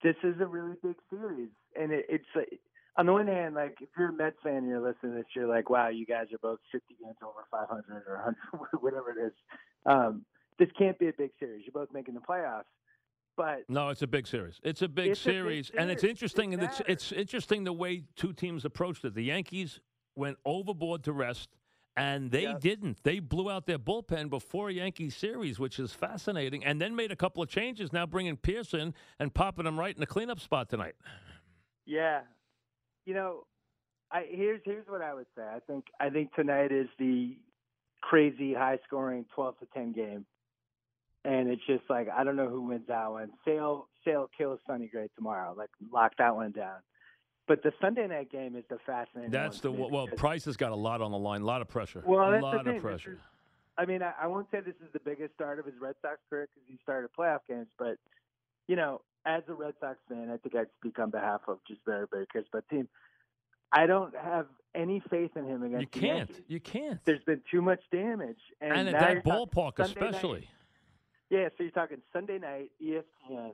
this 0.03 0.15
is 0.23 0.39
a 0.39 0.45
really 0.45 0.75
big 0.81 0.95
series, 1.09 1.49
and 1.79 1.91
it, 1.91 2.05
it's 2.09 2.25
like, 2.35 2.59
on 2.97 3.05
the 3.05 3.13
one 3.13 3.27
hand, 3.27 3.55
like 3.55 3.77
if 3.81 3.89
you're 3.97 4.09
a 4.09 4.13
Mets 4.13 4.37
fan 4.43 4.57
and 4.57 4.67
you're 4.67 4.81
listening 4.81 5.13
to 5.13 5.17
this, 5.19 5.25
you're 5.35 5.47
like, 5.47 5.69
wow, 5.69 5.89
you 5.89 6.05
guys 6.05 6.25
are 6.33 6.37
both 6.41 6.59
50 6.71 6.95
games 7.01 7.15
over 7.23 7.45
500 7.49 8.03
or 8.07 8.35
100, 8.51 8.81
whatever 8.81 9.11
it 9.11 9.27
is. 9.27 9.33
Um, 9.85 10.25
this 10.57 10.69
can't 10.77 10.99
be 10.99 11.07
a 11.07 11.13
big 11.17 11.31
series. 11.39 11.63
You're 11.65 11.85
both 11.85 11.93
making 11.93 12.15
the 12.15 12.19
playoffs, 12.19 12.63
but 13.37 13.63
No, 13.69 13.89
it's 13.89 14.01
a 14.01 14.07
big 14.07 14.27
series. 14.27 14.59
It's 14.63 14.81
a 14.81 14.89
big 14.89 15.11
It's 15.11 15.25
a 15.25 15.29
big 15.29 15.35
series, 15.35 15.71
and 15.77 15.89
it's 15.89 16.03
interesting. 16.03 16.51
It 16.51 16.59
and 16.59 16.63
it's 16.63 16.81
it's 16.87 17.11
interesting 17.13 17.63
the 17.63 17.71
way 17.71 18.03
two 18.17 18.33
teams 18.33 18.65
approached 18.65 19.05
it. 19.05 19.15
The 19.15 19.23
Yankees 19.23 19.79
went 20.15 20.37
overboard 20.43 21.03
to 21.05 21.13
rest, 21.13 21.49
and 21.99 22.31
they 22.31 22.43
Yep. 22.43 22.59
didn't. 22.61 23.03
They 23.03 23.19
blew 23.19 23.49
out 23.51 23.65
their 23.65 23.79
bullpen 23.79 24.29
before 24.29 24.69
Yankee 24.71 25.09
series, 25.09 25.59
which 25.59 25.79
is 25.79 25.93
fascinating. 25.93 26.63
And 26.65 26.79
then 26.81 26.95
made 26.95 27.11
a 27.11 27.15
couple 27.15 27.43
of 27.43 27.49
changes. 27.49 27.91
Now 27.93 28.05
bringing 28.05 28.37
Pearson 28.37 28.93
and 29.19 29.33
popping 29.33 29.65
him 29.65 29.79
right 29.79 29.93
in 29.93 29.99
the 29.99 30.07
cleanup 30.07 30.39
spot 30.39 30.69
tonight. 30.69 30.95
Yeah, 31.85 32.21
you 33.05 33.13
know, 33.13 33.45
I 34.11 34.25
here's 34.29 34.61
here's 34.63 34.87
what 34.87 35.01
I 35.01 35.13
would 35.13 35.27
say. 35.35 35.43
I 35.43 35.59
think 35.59 35.85
I 35.99 36.09
think 36.09 36.33
tonight 36.35 36.71
is 36.71 36.87
the 36.97 37.35
crazy 38.01 38.53
high 38.53 38.79
scoring 38.87 39.25
twelve 39.33 39.57
to 39.59 39.65
ten 39.73 39.91
game, 39.91 40.25
and 41.25 41.49
it's 41.49 41.65
just 41.65 41.83
like 41.89 42.07
I 42.09 42.23
don't 42.23 42.35
know 42.35 42.47
who 42.49 42.61
wins 42.61 42.87
that 42.87 43.11
one. 43.11 43.31
Sale 43.45 43.87
Sale 44.05 44.29
kills 44.37 44.59
Sonny 44.67 44.87
Gray 44.87 45.09
tomorrow. 45.15 45.53
Like 45.57 45.69
lock 45.91 46.13
that 46.17 46.35
one 46.35 46.51
down. 46.51 46.77
But 47.49 47.63
the 47.63 47.73
Sunday 47.81 48.05
night 48.07 48.31
game 48.31 48.55
is 48.55 48.63
the 48.69 48.77
fascinating. 48.85 49.31
That's 49.31 49.59
the 49.59 49.71
one 49.71 49.79
to 49.79 49.85
me 49.87 49.91
well. 49.95 50.07
Price 50.15 50.45
has 50.45 50.55
got 50.55 50.71
a 50.71 50.75
lot 50.75 51.01
on 51.01 51.09
the 51.11 51.17
line, 51.17 51.41
a 51.41 51.45
lot 51.45 51.61
of 51.61 51.67
pressure. 51.67 52.03
Well, 52.05 52.19
a 52.19 52.37
lot 52.39 52.67
of 52.67 52.79
pressure. 52.79 53.13
is- 53.13 53.17
I 53.75 53.85
mean, 53.85 54.03
I, 54.03 54.13
I 54.21 54.27
won't 54.27 54.45
say 54.51 54.59
this 54.59 54.75
is 54.85 54.91
the 54.93 54.99
biggest 54.99 55.33
start 55.33 55.57
of 55.57 55.65
his 55.65 55.73
Red 55.81 55.95
Sox 56.01 56.19
career 56.29 56.47
because 56.53 56.67
he 56.69 56.77
started 56.83 57.09
playoff 57.17 57.39
games, 57.49 57.67
but 57.79 57.97
you 58.67 58.75
know, 58.75 59.01
as 59.25 59.41
a 59.47 59.53
Red 59.53 59.73
Sox 59.79 59.97
fan, 60.07 60.29
I 60.29 60.37
think 60.37 60.53
I'd 60.53 60.67
speak 60.79 60.99
on 60.99 61.09
behalf 61.09 61.41
of 61.47 61.57
just 61.67 61.79
very, 61.87 62.05
very 62.11 62.27
cares 62.27 62.45
about 62.53 62.65
the 62.69 62.75
team. 62.75 62.89
I 63.71 63.87
don't 63.87 64.13
have 64.15 64.45
any 64.75 65.01
faith 65.09 65.31
in 65.35 65.45
him 65.45 65.63
against 65.63 65.81
You 65.81 66.01
can't. 66.01 66.17
Yankees. 66.29 66.41
You 66.47 66.59
can't. 66.59 66.99
There's 67.05 67.23
been 67.23 67.41
too 67.49 67.61
much 67.63 67.79
damage, 67.91 68.37
and, 68.61 68.73
And, 68.73 68.89
at 68.89 68.99
that 68.99 69.23
ballpark, 69.25 69.77
Sunday 69.77 69.99
night- 70.01 70.09
especially. 70.09 70.49
yeah, 71.31 71.47
so 71.57 71.63
you're 71.63 71.71
talking 71.71 71.97
Sunday 72.13 72.37
night, 72.37 72.69
ESPN. 72.79 73.53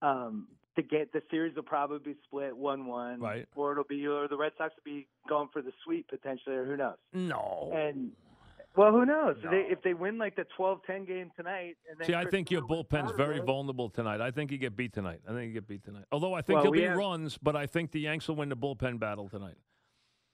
Um, 0.00 0.46
the 0.78 0.82
get 0.88 1.12
the 1.12 1.22
series 1.30 1.56
will 1.56 1.62
probably 1.64 1.98
be 1.98 2.16
split 2.24 2.56
one-one, 2.56 3.20
Right. 3.20 3.46
Or 3.56 3.72
it'll 3.72 3.84
be, 3.84 4.06
or 4.06 4.28
the 4.28 4.36
Red 4.36 4.52
Sox 4.56 4.72
will 4.76 4.90
be 4.90 5.06
going 5.28 5.48
for 5.52 5.60
the 5.60 5.72
sweep 5.84 6.06
potentially, 6.08 6.54
or 6.56 6.64
who 6.64 6.76
knows. 6.76 6.96
No. 7.12 7.72
And 7.74 8.12
well, 8.76 8.92
who 8.92 9.04
knows? 9.04 9.36
If, 9.38 9.44
No. 9.44 9.50
they, 9.50 9.56
if 9.70 9.82
they 9.82 9.92
win 9.94 10.18
like 10.18 10.36
the 10.36 10.46
12-10 10.56 11.06
game 11.08 11.32
tonight, 11.36 11.76
See, 12.04 12.14
I 12.14 12.22
Chris 12.22 12.30
think 12.30 12.50
your 12.52 12.62
bullpen's 12.62 13.10
very 13.16 13.40
vulnerable 13.40 13.90
tonight. 13.90 14.20
I 14.20 14.30
think 14.30 14.52
you 14.52 14.58
get 14.58 14.76
beat 14.76 14.92
tonight. 14.92 15.20
I 15.28 15.32
think 15.32 15.48
you 15.48 15.52
get 15.54 15.66
beat 15.66 15.82
tonight. 15.84 16.04
Although 16.12 16.34
I 16.34 16.42
think 16.42 16.56
Well, 16.62 16.70
there'll 16.70 16.72
be 16.72 16.82
have- 16.82 16.96
runs, 16.96 17.36
but 17.38 17.56
I 17.56 17.66
think 17.66 17.90
the 17.90 18.00
Yanks 18.00 18.28
will 18.28 18.36
win 18.36 18.48
the 18.48 18.56
bullpen 18.56 19.00
battle 19.00 19.28
tonight. 19.28 19.56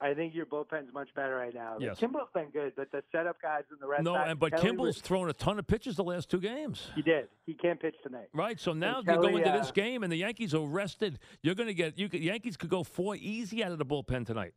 I 0.05 0.13
think 0.13 0.35
your 0.35 0.45
bullpen's 0.45 0.93
much 0.93 1.09
better 1.17 1.35
right 1.35 1.55
now. 1.55 1.79
Yes. 1.81 1.99
Kimbrel's 1.99 2.29
been 2.35 2.51
good, 2.51 2.75
but 2.77 2.93
the 2.93 3.03
setup 3.11 3.41
guys 3.41 3.63
in 3.71 3.79
the 3.81 3.87
Red 3.87 4.05
no, 4.05 4.15
and 4.15 4.39
but 4.39 4.53
Kelly 4.53 4.73
Kimbrel's 4.73 4.79
was- 4.79 5.01
thrown 5.01 5.31
a 5.31 5.33
ton 5.33 5.59
of 5.59 5.67
pitches 5.67 5.97
the 5.97 6.05
last 6.05 6.29
two 6.29 6.41
games. 6.41 6.91
he 6.95 7.01
did. 7.01 7.29
He 7.47 7.55
can't 7.55 7.81
pitch 7.81 7.95
tonight. 8.03 8.29
Right, 8.35 8.61
so 8.61 8.75
now 8.75 8.99
you 8.99 9.05
Kelly, 9.05 9.33
go 9.33 9.39
into 9.39 9.51
this 9.51 9.71
uh, 9.71 9.73
game, 9.73 10.03
and 10.03 10.13
the 10.13 10.17
Yankees 10.17 10.55
are 10.55 10.67
rested. 10.67 11.19
You're 11.43 11.55
going 11.55 11.69
to 11.69 11.75
get 11.75 11.99
you. 11.99 12.11
Could, 12.11 12.21
Yankees 12.21 12.59
could 12.59 12.69
go 12.69 12.83
four 12.83 13.17
easy 13.17 13.65
out 13.65 13.73
of 13.73 13.79
the 13.79 13.87
bullpen 13.87 14.27
tonight. 14.27 14.53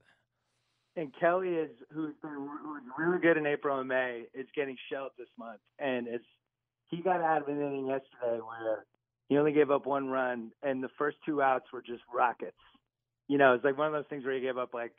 And 0.97 1.13
Kelly 1.17 1.49
is 1.49 1.71
who's 1.93 2.15
been 2.21 2.49
who's 2.63 2.81
really 2.97 3.19
good 3.19 3.37
in 3.37 3.45
April 3.45 3.79
and 3.79 3.87
May 3.87 4.23
is 4.33 4.47
getting 4.53 4.75
shelled 4.91 5.11
this 5.17 5.29
month, 5.39 5.59
and 5.79 6.07
it's 6.07 6.25
he 6.87 7.01
got 7.01 7.21
out 7.21 7.43
of 7.43 7.47
an 7.47 7.61
inning 7.61 7.87
yesterday 7.87 8.41
where 8.41 8.85
he 9.29 9.37
only 9.37 9.53
gave 9.53 9.71
up 9.71 9.85
one 9.85 10.09
run, 10.09 10.51
and 10.61 10.83
the 10.83 10.89
first 10.97 11.17
two 11.25 11.41
outs 11.41 11.67
were 11.71 11.81
just 11.81 12.01
rockets. 12.13 12.57
You 13.27 13.37
know, 13.37 13.53
it's 13.53 13.63
like 13.63 13.77
one 13.77 13.87
of 13.87 13.93
those 13.93 14.05
things 14.09 14.23
where 14.25 14.33
he 14.35 14.41
gave 14.41 14.57
up 14.57 14.73
like 14.73 14.93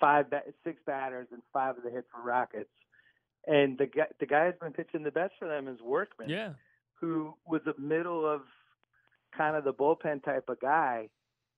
five, 0.00 0.26
six 0.62 0.80
batters, 0.86 1.26
and 1.32 1.42
five 1.52 1.76
of 1.76 1.82
the 1.82 1.90
hits 1.90 2.06
were 2.16 2.22
rockets. 2.28 2.70
And 3.46 3.76
the 3.76 3.86
guy, 3.86 4.06
the 4.20 4.26
guy 4.26 4.46
who's 4.46 4.54
been 4.60 4.72
pitching 4.72 5.02
the 5.02 5.10
best 5.10 5.32
for 5.38 5.48
them 5.48 5.68
is 5.68 5.78
Workman, 5.82 6.28
Yeah, 6.28 6.50
who 7.00 7.34
was 7.46 7.60
the 7.64 7.74
middle 7.78 8.26
of 8.26 8.42
kind 9.36 9.56
of 9.56 9.64
the 9.64 9.72
bullpen 9.72 10.24
type 10.24 10.48
of 10.48 10.60
guy. 10.60 11.08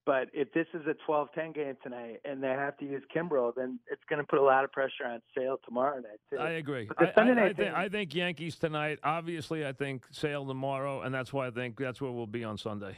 But 0.07 0.29
if 0.33 0.53
this 0.53 0.67
is 0.73 0.83
a 0.87 0.95
12-10 1.11 1.53
game 1.53 1.77
tonight 1.83 2.21
and 2.25 2.41
they 2.41 2.49
have 2.49 2.77
to 2.79 2.85
use 2.85 3.03
Kimbrel, 3.15 3.53
then 3.57 3.81
it's 3.91 4.03
going 4.09 4.21
to 4.21 4.27
put 4.27 4.39
a 4.39 4.43
lot 4.43 4.63
of 4.63 4.71
pressure 4.71 5.05
on 5.05 5.21
Sale 5.37 5.59
tomorrow 5.65 5.97
night 5.97 6.21
too. 6.31 6.39
I 6.39 6.51
agree. 6.51 6.89
I, 6.97 7.05
I, 7.07 7.47
I, 7.47 7.53
think, 7.53 7.75
I 7.75 7.89
think 7.89 8.15
Yankees 8.15 8.55
tonight. 8.57 9.01
Obviously, 9.03 9.67
I 9.67 9.73
think 9.73 10.05
Sale 10.13 10.47
tomorrow, 10.47 11.03
and 11.03 11.13
that's 11.13 11.33
why 11.33 11.49
I 11.49 11.51
think 11.51 11.77
that's 11.77 12.01
where 12.01 12.13
we'll 12.13 12.29
be 12.29 12.45
on 12.45 12.57
Sunday. 12.57 12.97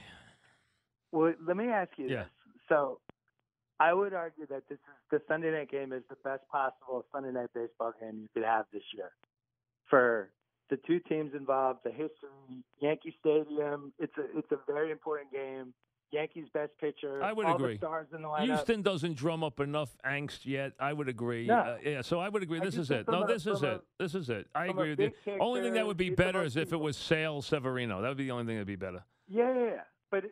Well, 1.11 1.33
let 1.47 1.57
me 1.57 1.69
ask 1.69 1.91
you 1.97 2.09
Yeah. 2.09 2.25
this. 2.25 2.29
So, 2.69 3.01
I 3.81 3.93
would 3.95 4.13
argue 4.15 4.47
that 4.47 4.69
this 4.69 4.79
is 4.79 4.95
the 5.11 5.21
Sunday 5.29 5.51
night 5.53 5.71
game 5.71 5.93
is 5.93 6.03
the 6.09 6.17
best 6.25 6.43
possible 6.51 7.05
Sunday 7.13 7.31
night 7.33 7.51
baseball 7.55 7.93
game 8.01 8.19
you 8.21 8.29
could 8.35 8.45
have 8.45 8.67
this 8.73 8.83
year 8.95 9.11
for 9.89 10.31
the 10.71 10.77
two 10.87 10.99
teams 11.01 11.33
involved, 11.35 11.81
the 11.85 11.91
history, 11.91 12.63
Yankee 12.81 13.15
Stadium. 13.21 13.93
It's 13.99 14.13
a 14.19 14.39
it's 14.39 14.51
a 14.53 14.59
very 14.71 14.91
important 14.91 15.33
game. 15.33 15.73
Yankees 16.11 16.47
best 16.55 16.73
pitcher. 16.81 17.23
I 17.23 17.33
would 17.35 17.45
all 17.47 17.57
agree. 17.57 17.75
The 17.75 17.79
stars 17.79 18.07
in 18.15 18.23
the 18.23 18.29
lineup. 18.29 18.47
Houston 18.47 18.81
doesn't 18.83 19.15
drum 19.15 19.45
up 19.45 19.61
enough 19.61 19.91
angst 20.07 20.47
yet. 20.47 20.73
I 20.81 20.93
would 20.93 21.09
agree. 21.09 21.47
No. 21.47 21.55
Uh, 21.57 21.77
yeah, 21.85 22.01
so 22.01 22.19
I 22.19 22.31
would 22.31 22.43
agree. 22.43 22.61
This 22.61 22.77
is 22.79 22.91
it. 22.91 23.07
No, 23.09 23.25
a- 23.25 23.27
this 23.27 23.47
is 23.47 23.63
it. 23.63 23.83
This 23.99 24.15
is 24.15 24.31
it. 24.31 24.47
I 24.55 24.67
agree 24.67 24.91
with 24.95 25.01
you. 25.01 25.13
Only 25.39 25.61
thing 25.61 25.75
that 25.75 25.87
would 25.87 25.99
be 25.99 26.09
better 26.11 26.43
is 26.43 26.57
if 26.57 26.73
it 26.73 26.79
was 26.79 26.97
Sale 26.97 27.43
Severino. 27.43 28.01
That 28.01 28.09
would 28.09 28.17
be 28.17 28.25
the 28.25 28.31
only 28.31 28.47
thing 28.47 28.57
that'd 28.57 28.67
be 28.67 28.77
better. 28.77 29.05
Yeah, 29.29 29.53
yeah, 29.55 29.65
yeah. 29.67 29.81
But 30.11 30.25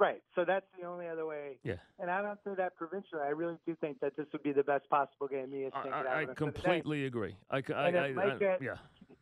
right, 0.00 0.22
so 0.34 0.44
that's 0.46 0.64
the 0.80 0.86
only 0.86 1.06
other 1.06 1.26
way. 1.26 1.58
Yeah. 1.62 1.74
And 1.98 2.10
I 2.10 2.22
don't 2.22 2.38
say 2.44 2.52
that 2.56 2.76
provincially. 2.76 3.20
I 3.22 3.28
really 3.30 3.56
do 3.66 3.76
think 3.80 4.00
that 4.00 4.16
this 4.16 4.26
would 4.32 4.42
be 4.42 4.52
the 4.52 4.62
best 4.62 4.88
possible 4.88 5.28
game 5.28 5.50
he 5.50 5.66
I, 5.66 5.68
I, 5.68 5.68
out 5.68 5.74
I 5.74 5.88
on 5.88 5.90
a 5.90 6.02
Sunday 6.06 6.26
night. 6.26 6.36
completely 6.36 7.04
agree. 7.06 7.36
I, 7.50 7.56
I- 7.58 7.88
And 7.88 7.98
I- 7.98 8.34
I- 8.34 8.38
get- 8.38 8.62
yeah. 8.62 8.76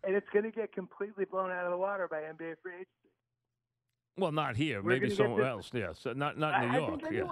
And 0.04 0.14
it's 0.14 0.28
going 0.32 0.44
to 0.44 0.52
get 0.52 0.72
completely 0.72 1.24
blown 1.24 1.50
out 1.50 1.64
of 1.64 1.72
the 1.72 1.76
water 1.76 2.06
by 2.08 2.18
NBA 2.18 2.54
free 2.62 2.74
agency. 2.74 2.90
Well, 4.16 4.30
not 4.32 4.54
here. 4.56 4.80
We're 4.80 4.90
Maybe 5.00 5.10
somewhere 5.10 5.42
this- 5.44 5.50
else. 5.50 5.70
Yeah. 5.74 5.92
So 5.94 6.12
not 6.12 6.38
not 6.38 6.64
New 6.64 6.72
York. 6.78 7.00
yeah. 7.10 7.22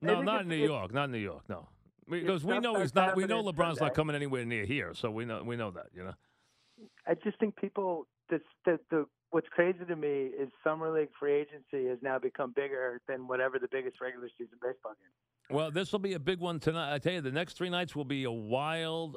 No, 0.00 0.22
not 0.22 0.42
in 0.42 0.48
New 0.48 0.54
York. 0.54 0.92
Not 0.94 1.10
New 1.10 1.18
York. 1.18 1.42
No. 1.48 1.68
Because 2.08 2.44
we 2.44 2.58
know 2.60 2.80
he's 2.80 2.94
not. 2.94 3.16
We 3.16 3.26
know 3.26 3.42
LeBron's 3.42 3.80
not 3.80 3.94
coming 3.94 4.14
anywhere 4.16 4.44
near 4.44 4.64
here. 4.64 4.94
So 4.94 5.10
we 5.10 5.24
know 5.24 5.42
we 5.42 5.56
know 5.56 5.70
that. 5.72 5.86
You 5.94 6.04
know. 6.04 6.14
I 7.06 7.14
just 7.14 7.38
think 7.40 7.56
people. 7.56 8.06
This 8.30 8.40
the, 8.64 8.78
the 8.90 9.06
what's 9.30 9.48
crazy 9.48 9.84
to 9.86 9.96
me 9.96 10.30
is 10.38 10.48
summer 10.62 10.90
league 10.90 11.10
free 11.18 11.34
agency 11.34 11.88
has 11.88 11.98
now 12.02 12.18
become 12.18 12.52
bigger 12.54 13.00
than 13.08 13.26
whatever 13.26 13.58
the 13.58 13.68
biggest 13.70 14.00
regular 14.00 14.28
season 14.36 14.58
baseball 14.62 14.92
game. 15.00 15.56
Well, 15.56 15.70
this 15.70 15.90
will 15.90 15.98
be 15.98 16.14
a 16.14 16.18
big 16.20 16.38
one 16.38 16.60
tonight. 16.60 16.94
I 16.94 16.98
tell 16.98 17.12
you, 17.12 17.20
the 17.20 17.32
next 17.32 17.56
three 17.56 17.70
nights 17.70 17.96
will 17.96 18.04
be 18.04 18.24
a 18.24 18.30
wild, 18.30 19.16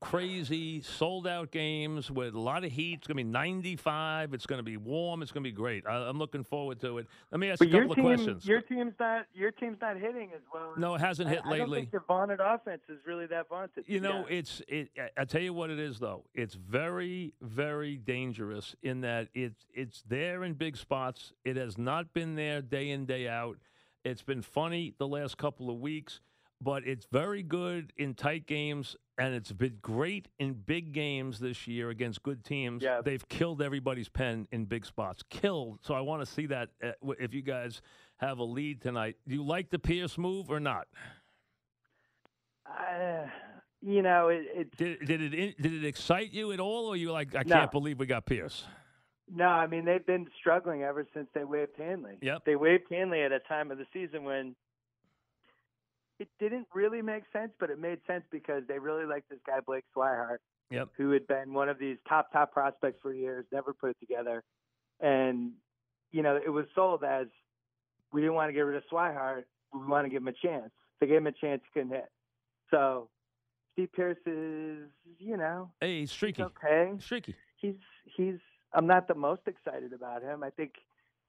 crazy, 0.00 0.82
sold 0.82 1.26
out 1.26 1.50
games 1.50 2.10
with 2.10 2.34
a 2.34 2.38
lot 2.40 2.64
of 2.64 2.72
heat. 2.72 2.98
It's 2.98 3.06
going 3.06 3.16
to 3.16 3.24
be 3.24 3.28
95. 3.30 4.34
It's 4.34 4.46
going 4.46 4.58
to 4.58 4.62
be 4.62 4.76
warm. 4.76 5.22
It's 5.22 5.32
going 5.32 5.42
to 5.42 5.48
be 5.50 5.54
great. 5.54 5.86
I, 5.86 5.96
I'm 6.08 6.18
looking 6.18 6.44
forward 6.44 6.80
to 6.80 6.98
it. 6.98 7.06
Let 7.30 7.40
me 7.40 7.50
ask 7.50 7.58
But 7.58 7.68
you 7.70 7.78
a 7.78 7.80
couple 7.80 7.94
team, 7.96 8.06
of 8.06 8.14
questions. 8.16 8.46
your 8.46 8.60
team's 8.60 8.94
not 9.00 9.26
your 9.34 9.50
team's 9.50 9.78
not 9.80 9.96
hitting 9.96 10.30
as 10.34 10.42
well. 10.52 10.72
no, 10.76 10.94
it 10.94 11.00
hasn't 11.00 11.28
I- 11.28 11.32
hit 11.32 11.40
I, 11.44 11.48
don't 11.50 11.58
lately. 11.60 11.80
think 11.80 11.92
your 11.92 12.04
vaunted 12.06 12.40
offense 12.40 12.82
is 12.88 12.98
really 13.06 13.26
that 13.26 13.48
vaunted. 13.48 13.84
You 13.86 14.00
know, 14.00 14.24
Yeah. 14.28 14.36
it's 14.38 14.62
it. 14.68 14.90
I- 14.98 15.22
I 15.22 15.24
tell 15.24 15.42
you 15.42 15.52
what 15.52 15.70
it 15.70 15.78
is 15.78 15.98
though. 15.98 16.24
It's 16.34 16.54
very, 16.54 17.32
very 17.40 17.96
dangerous 17.96 18.74
in 18.82 19.00
that 19.02 19.28
it's 19.34 19.66
it's 19.74 20.02
there 20.08 20.44
in 20.44 20.54
big 20.54 20.76
spots. 20.76 21.32
It 21.44 21.56
has 21.56 21.78
not 21.78 22.12
been 22.12 22.34
there 22.36 22.62
day 22.62 22.90
in 22.90 23.06
day 23.06 23.28
out. 23.28 23.58
It's 24.04 24.22
been 24.22 24.42
funny 24.42 24.94
the 24.98 25.06
last 25.06 25.36
couple 25.36 25.68
of 25.68 25.78
weeks, 25.78 26.20
but 26.60 26.86
it's 26.86 27.06
very 27.10 27.42
good 27.42 27.92
in 27.96 28.14
tight 28.14 28.46
games, 28.46 28.96
and 29.18 29.34
it's 29.34 29.52
been 29.52 29.78
great 29.80 30.28
in 30.38 30.52
big 30.54 30.92
games 30.92 31.38
this 31.38 31.66
year 31.66 31.90
against 31.90 32.22
good 32.22 32.44
teams. 32.44 32.82
Yeah. 32.82 33.00
They've 33.04 33.26
killed 33.28 33.62
everybody's 33.62 34.08
pen 34.08 34.46
in 34.52 34.64
big 34.66 34.84
spots. 34.84 35.22
Killed. 35.30 35.78
So 35.82 35.94
I 35.94 36.00
want 36.00 36.24
to 36.24 36.26
see 36.30 36.46
that 36.46 36.70
uh, 36.82 36.92
if 37.18 37.32
you 37.34 37.42
guys 37.42 37.80
have 38.18 38.38
a 38.38 38.44
lead 38.44 38.82
tonight. 38.82 39.16
Do 39.26 39.34
you 39.34 39.42
like 39.44 39.70
the 39.70 39.78
Pearce 39.78 40.18
move 40.18 40.50
or 40.50 40.60
not? 40.60 40.86
Uh, 42.66 43.26
you 43.80 44.02
know, 44.02 44.28
it, 44.28 44.46
it 44.54 44.76
Did, 44.76 45.06
did 45.06 45.34
it 45.34 45.60
did 45.60 45.72
it 45.72 45.84
excite 45.86 46.32
you 46.32 46.52
at 46.52 46.60
all, 46.60 46.86
or 46.86 46.96
you 46.96 47.10
like 47.12 47.34
I 47.34 47.42
No. 47.46 47.56
can't 47.56 47.72
believe 47.72 47.98
we 47.98 48.06
got 48.06 48.26
Pearce? 48.26 48.64
No, 49.32 49.46
I 49.46 49.66
mean 49.66 49.84
they've 49.84 50.04
been 50.04 50.26
struggling 50.38 50.82
ever 50.82 51.06
since 51.14 51.28
they 51.34 51.44
waived 51.44 51.76
Hanley. 51.78 52.18
Yep. 52.20 52.44
They 52.44 52.56
waived 52.56 52.84
Hanley 52.90 53.22
at 53.22 53.32
a 53.32 53.38
time 53.40 53.70
of 53.70 53.78
the 53.78 53.86
season 53.92 54.24
when 54.24 54.54
it 56.20 56.28
didn't 56.38 56.68
really 56.74 57.02
make 57.02 57.24
sense, 57.32 57.50
but 57.58 57.70
it 57.70 57.78
made 57.80 57.98
sense 58.06 58.22
because 58.30 58.62
they 58.68 58.78
really 58.78 59.06
liked 59.06 59.28
this 59.30 59.40
guy 59.46 59.58
Blake 59.66 59.84
Swihart, 59.96 60.38
Yep. 60.70 60.90
who 60.96 61.10
had 61.10 61.26
been 61.26 61.52
one 61.52 61.68
of 61.68 61.78
these 61.80 61.96
top 62.08 62.30
top 62.32 62.52
prospects 62.52 62.98
for 63.02 63.12
years, 63.12 63.44
never 63.50 63.72
put 63.72 63.90
it 63.90 63.96
together, 63.98 64.44
and 65.00 65.52
you 66.12 66.22
know 66.22 66.36
it 66.36 66.50
was 66.50 66.66
sold 66.74 67.02
as 67.02 67.26
we 68.12 68.20
didn't 68.20 68.34
want 68.34 68.48
to 68.50 68.52
get 68.52 68.60
rid 68.60 68.76
of 68.76 68.82
Swihart, 68.92 69.44
we 69.72 69.84
want 69.86 70.04
to 70.04 70.10
give 70.10 70.22
him 70.22 70.28
a 70.28 70.32
chance. 70.46 70.70
They 71.00 71.06
gave 71.08 71.16
him 71.18 71.26
a 71.26 71.32
chance, 71.32 71.62
he 71.64 71.80
couldn't 71.80 71.94
hit. 71.96 72.10
So 72.70 73.08
Steve 73.72 73.92
Pearce 73.92 74.18
is, 74.26 74.88
you 75.18 75.36
know, 75.36 75.70
Hey, 75.80 76.00
he's 76.00 76.10
he's 76.10 76.16
streaky. 76.16 76.42
okay 76.42 76.92
Streaky. 76.98 77.34
he's 77.56 77.76
he's 78.04 78.36
I'm 78.72 78.86
not 78.86 79.08
the 79.08 79.14
most 79.14 79.42
excited 79.46 79.92
about 79.92 80.22
him. 80.22 80.42
I 80.44 80.50
think 80.50 80.72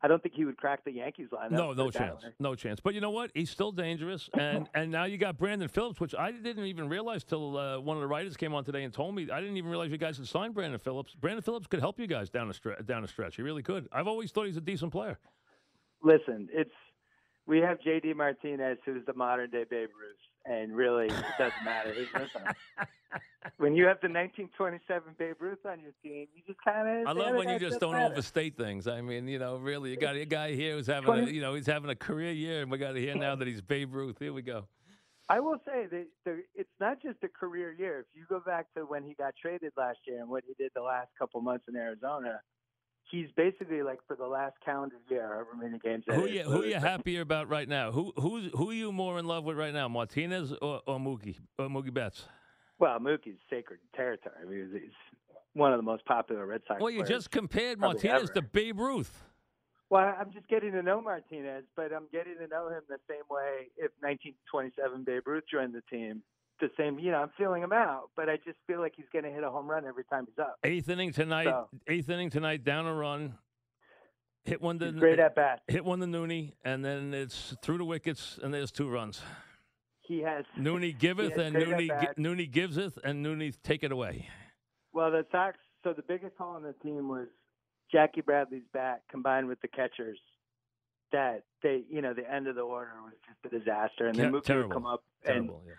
I 0.03 0.07
don't 0.07 0.21
think 0.21 0.33
he 0.33 0.45
would 0.45 0.57
crack 0.57 0.83
the 0.83 0.91
Yankees 0.91 1.27
lineup. 1.31 1.51
No, 1.51 1.73
no 1.73 1.85
put 1.85 1.95
it 1.95 1.99
that 1.99 2.07
chance. 2.07 2.23
way. 2.23 2.29
No 2.39 2.55
chance. 2.55 2.79
But 2.79 2.95
you 2.95 3.01
know 3.01 3.11
what? 3.11 3.31
He's 3.35 3.49
still 3.49 3.71
dangerous. 3.71 4.29
And 4.41 4.67
and 4.73 4.91
now 4.91 5.03
you 5.03 5.17
got 5.17 5.37
Brandon 5.37 5.67
Phillips, 5.67 5.99
which 5.99 6.15
I 6.15 6.31
didn't 6.31 6.65
even 6.65 6.89
realize 6.89 7.23
till 7.23 7.57
uh, 7.57 7.79
one 7.79 7.95
of 7.95 8.01
the 8.01 8.07
writers 8.07 8.35
came 8.35 8.55
on 8.55 8.63
today 8.63 8.83
and 8.83 8.93
told 8.93 9.13
me. 9.13 9.29
I 9.31 9.39
didn't 9.39 9.57
even 9.57 9.69
realize 9.69 9.91
you 9.91 9.97
guys 9.97 10.17
had 10.17 10.27
signed 10.27 10.55
Brandon 10.55 10.79
Phillips. 10.79 11.13
Brandon 11.13 11.43
Phillips 11.43 11.67
could 11.67 11.79
help 11.79 11.99
you 11.99 12.07
guys 12.07 12.29
down 12.29 12.49
a 12.49 12.53
stre- 12.53 12.85
down 12.87 13.03
a 13.03 13.07
stretch. 13.07 13.35
He 13.35 13.43
really 13.43 13.61
could. 13.61 13.87
I've 13.91 14.07
always 14.07 14.31
thought 14.31 14.47
he's 14.47 14.57
a 14.57 14.61
decent 14.61 14.91
player. 14.91 15.19
Listen, 16.01 16.49
it's 16.51 16.71
we 17.45 17.59
have 17.59 17.77
JD 17.79 18.15
Martinez 18.15 18.79
who's 18.85 19.05
the 19.05 19.13
modern 19.13 19.51
day 19.51 19.65
Babe 19.69 19.89
Ruth 19.89 20.17
and 20.45 20.75
really 20.75 21.07
it 21.07 21.23
doesn't 21.37 21.63
matter. 21.63 21.93
Listen, 22.13 22.41
when 23.57 23.75
you 23.75 23.85
have 23.85 23.97
the 24.01 24.07
1927 24.07 25.15
Babe 25.17 25.35
Ruth 25.39 25.65
on 25.65 25.79
your 25.79 25.91
team, 26.03 26.27
you 26.35 26.41
just 26.45 26.59
kind 26.63 27.01
of 27.01 27.07
I 27.07 27.11
love 27.11 27.35
when 27.35 27.49
you 27.49 27.59
just 27.59 27.79
don't 27.79 27.95
overstate 27.95 28.57
things. 28.57 28.87
I 28.87 29.01
mean, 29.01 29.27
you 29.27 29.39
know, 29.39 29.57
really, 29.57 29.91
you 29.91 29.97
got 29.97 30.15
a 30.15 30.25
guy 30.25 30.53
here 30.53 30.75
who's 30.75 30.87
having 30.87 31.09
a, 31.09 31.29
you 31.29 31.41
know, 31.41 31.53
he's 31.53 31.67
having 31.67 31.89
a 31.89 31.95
career 31.95 32.31
year, 32.31 32.61
and 32.61 32.71
we 32.71 32.77
got 32.77 32.93
to 32.93 32.99
hear 32.99 33.15
now 33.15 33.35
that 33.35 33.47
he's 33.47 33.61
Babe 33.61 33.93
Ruth. 33.93 34.17
Here 34.19 34.33
we 34.33 34.41
go. 34.41 34.67
I 35.29 35.39
will 35.39 35.59
say 35.65 35.85
that 35.89 36.07
the, 36.25 36.43
it's 36.55 36.69
not 36.79 37.01
just 37.01 37.17
a 37.23 37.29
career 37.29 37.71
year. 37.71 37.99
If 37.99 38.07
you 38.13 38.25
go 38.27 38.41
back 38.41 38.67
to 38.75 38.81
when 38.81 39.03
he 39.03 39.13
got 39.13 39.33
traded 39.41 39.71
last 39.77 39.99
year 40.05 40.19
and 40.19 40.27
what 40.27 40.43
he 40.45 40.53
did 40.61 40.71
the 40.75 40.81
last 40.81 41.07
couple 41.17 41.39
months 41.39 41.65
in 41.69 41.75
Arizona, 41.77 42.41
he's 43.11 43.27
basically 43.35 43.83
like 43.83 43.99
for 44.07 44.15
the 44.15 44.25
last 44.25 44.55
calendar 44.63 44.95
year, 45.09 45.27
however 45.27 45.49
many 45.61 45.77
games. 45.77 46.03
Who 46.07 46.27
you 46.27 46.43
who 46.43 46.63
are 46.63 46.65
you 46.65 46.75
happier 46.75 47.21
about 47.21 47.49
right 47.49 47.67
now? 47.67 47.91
Who 47.91 48.13
who's 48.15 48.51
who 48.53 48.71
are 48.71 48.73
you 48.73 48.91
more 48.91 49.19
in 49.19 49.25
love 49.25 49.43
with 49.43 49.57
right 49.57 49.73
now, 49.73 49.87
Martinez 49.87 50.53
or, 50.61 50.81
or 50.87 50.97
Mookie 50.97 51.37
or 51.59 51.67
Mookie 51.67 51.93
Betts? 51.93 52.25
Well, 52.79 52.97
Mookie's 52.99 53.37
sacred 53.49 53.79
territory. 53.95 54.35
I 54.41 54.49
mean, 54.49 54.69
he's 54.73 54.91
one 55.53 55.71
of 55.71 55.77
the 55.77 55.83
most 55.83 56.05
popular 56.05 56.45
Red 56.45 56.61
Sox. 56.67 56.81
Well, 56.81 56.89
you 56.89 57.03
just 57.03 57.29
compared 57.29 57.79
Martinez 57.79 58.23
ever. 58.23 58.33
to 58.33 58.41
Babe 58.41 58.79
Ruth. 58.79 59.23
Well, 59.89 60.15
I'm 60.17 60.31
just 60.31 60.47
getting 60.47 60.71
to 60.71 60.81
know 60.81 61.01
Martinez, 61.01 61.65
but 61.75 61.91
I'm 61.93 62.07
getting 62.13 62.37
to 62.37 62.47
know 62.47 62.69
him 62.69 62.81
the 62.87 62.97
same 63.09 63.27
way 63.29 63.67
if 63.75 63.91
1927 63.99 65.03
Babe 65.03 65.27
Ruth 65.27 65.43
joined 65.51 65.73
the 65.73 65.83
team. 65.91 66.23
The 66.61 66.69
same, 66.77 66.99
you 66.99 67.09
know, 67.11 67.17
I'm 67.17 67.31
feeling 67.39 67.63
him 67.63 67.73
out, 67.73 68.11
but 68.15 68.29
I 68.29 68.37
just 68.37 68.57
feel 68.67 68.79
like 68.79 68.93
he's 68.95 69.07
going 69.11 69.25
to 69.25 69.31
hit 69.31 69.43
a 69.43 69.49
home 69.49 69.67
run 69.67 69.83
every 69.85 70.03
time 70.05 70.27
he's 70.27 70.37
up. 70.37 70.59
Eighth 70.63 70.87
inning 70.89 71.11
tonight. 71.11 71.45
So- 71.45 71.67
Eighth 71.87 72.07
inning 72.07 72.29
tonight. 72.29 72.63
Down 72.63 72.85
a 72.85 72.93
run. 72.93 73.33
Hit 74.45 74.61
one 74.61 74.77
to 74.79 74.91
great 74.91 75.17
eh, 75.19 75.23
at 75.23 75.35
bat. 75.35 75.61
hit 75.67 75.83
one 75.83 75.99
to 75.99 76.05
Nooney, 76.05 76.53
and 76.63 76.85
then 76.85 77.13
it's 77.15 77.55
through 77.63 77.79
the 77.79 77.85
wickets, 77.85 78.39
and 78.41 78.53
there's 78.53 78.71
two 78.71 78.89
runs. 78.89 79.21
He 80.01 80.19
has. 80.21 80.45
Nooney 80.59 80.97
giveth, 80.97 81.31
has 81.35 81.39
and 81.47 81.55
Nooney 81.55 81.87
gi- 81.87 82.21
Nooney 82.21 82.51
giveth, 82.51 82.97
and 83.03 83.25
Nooney 83.25 83.55
take 83.63 83.83
it 83.83 83.91
away. 83.91 84.27
Well, 84.93 85.09
the 85.11 85.25
Sox. 85.31 85.57
So 85.83 85.93
the 85.93 86.03
biggest 86.07 86.35
hole 86.37 86.57
in 86.57 86.63
the 86.63 86.73
team 86.83 87.07
was 87.07 87.27
Jackie 87.91 88.21
Bradley's 88.21 88.63
bat 88.73 89.01
combined 89.09 89.47
with 89.47 89.59
the 89.61 89.67
catchers. 89.67 90.19
That 91.11 91.43
they, 91.63 91.83
you 91.89 92.01
know, 92.01 92.13
the 92.13 92.31
end 92.31 92.47
of 92.47 92.55
the 92.55 92.61
order 92.61 92.91
was 93.03 93.13
just 93.27 93.53
a 93.53 93.57
disaster, 93.59 94.07
and 94.07 94.15
then 94.15 94.31
Te- 94.31 94.37
Mookie 94.53 94.63
would 94.63 94.71
come 94.73 94.85
up 94.85 95.03
and 95.25 95.33
Terrible. 95.33 95.63
Yeah. 95.67 95.73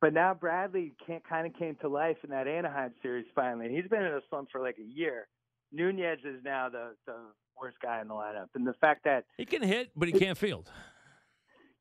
But 0.00 0.14
now 0.14 0.32
Bradley 0.34 0.92
can 1.06 1.20
kind 1.28 1.46
of 1.46 1.54
came 1.58 1.76
to 1.82 1.88
life 1.88 2.16
in 2.24 2.30
that 2.30 2.48
Anaheim 2.48 2.92
series 3.02 3.26
finally. 3.34 3.68
He's 3.68 3.88
been 3.88 4.02
in 4.02 4.12
a 4.12 4.20
slump 4.30 4.48
for 4.50 4.60
like 4.60 4.76
a 4.78 4.98
year. 4.98 5.28
Nunez 5.72 6.18
is 6.24 6.42
now 6.44 6.68
the 6.68 6.94
the 7.06 7.16
worst 7.60 7.76
guy 7.82 8.00
in 8.00 8.08
the 8.08 8.14
lineup, 8.14 8.48
and 8.54 8.66
the 8.66 8.72
fact 8.80 9.04
that 9.04 9.24
He 9.36 9.44
can 9.44 9.62
hit, 9.62 9.90
but 9.94 10.08
he 10.08 10.12
can't 10.18 10.38
field. 10.38 10.70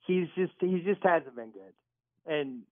he's 0.05 0.27
just 0.35 0.53
he 0.59 0.81
just 0.85 1.01
hasn't 1.03 1.35
been 1.35 1.51
good, 1.51 1.73
and 2.25 2.63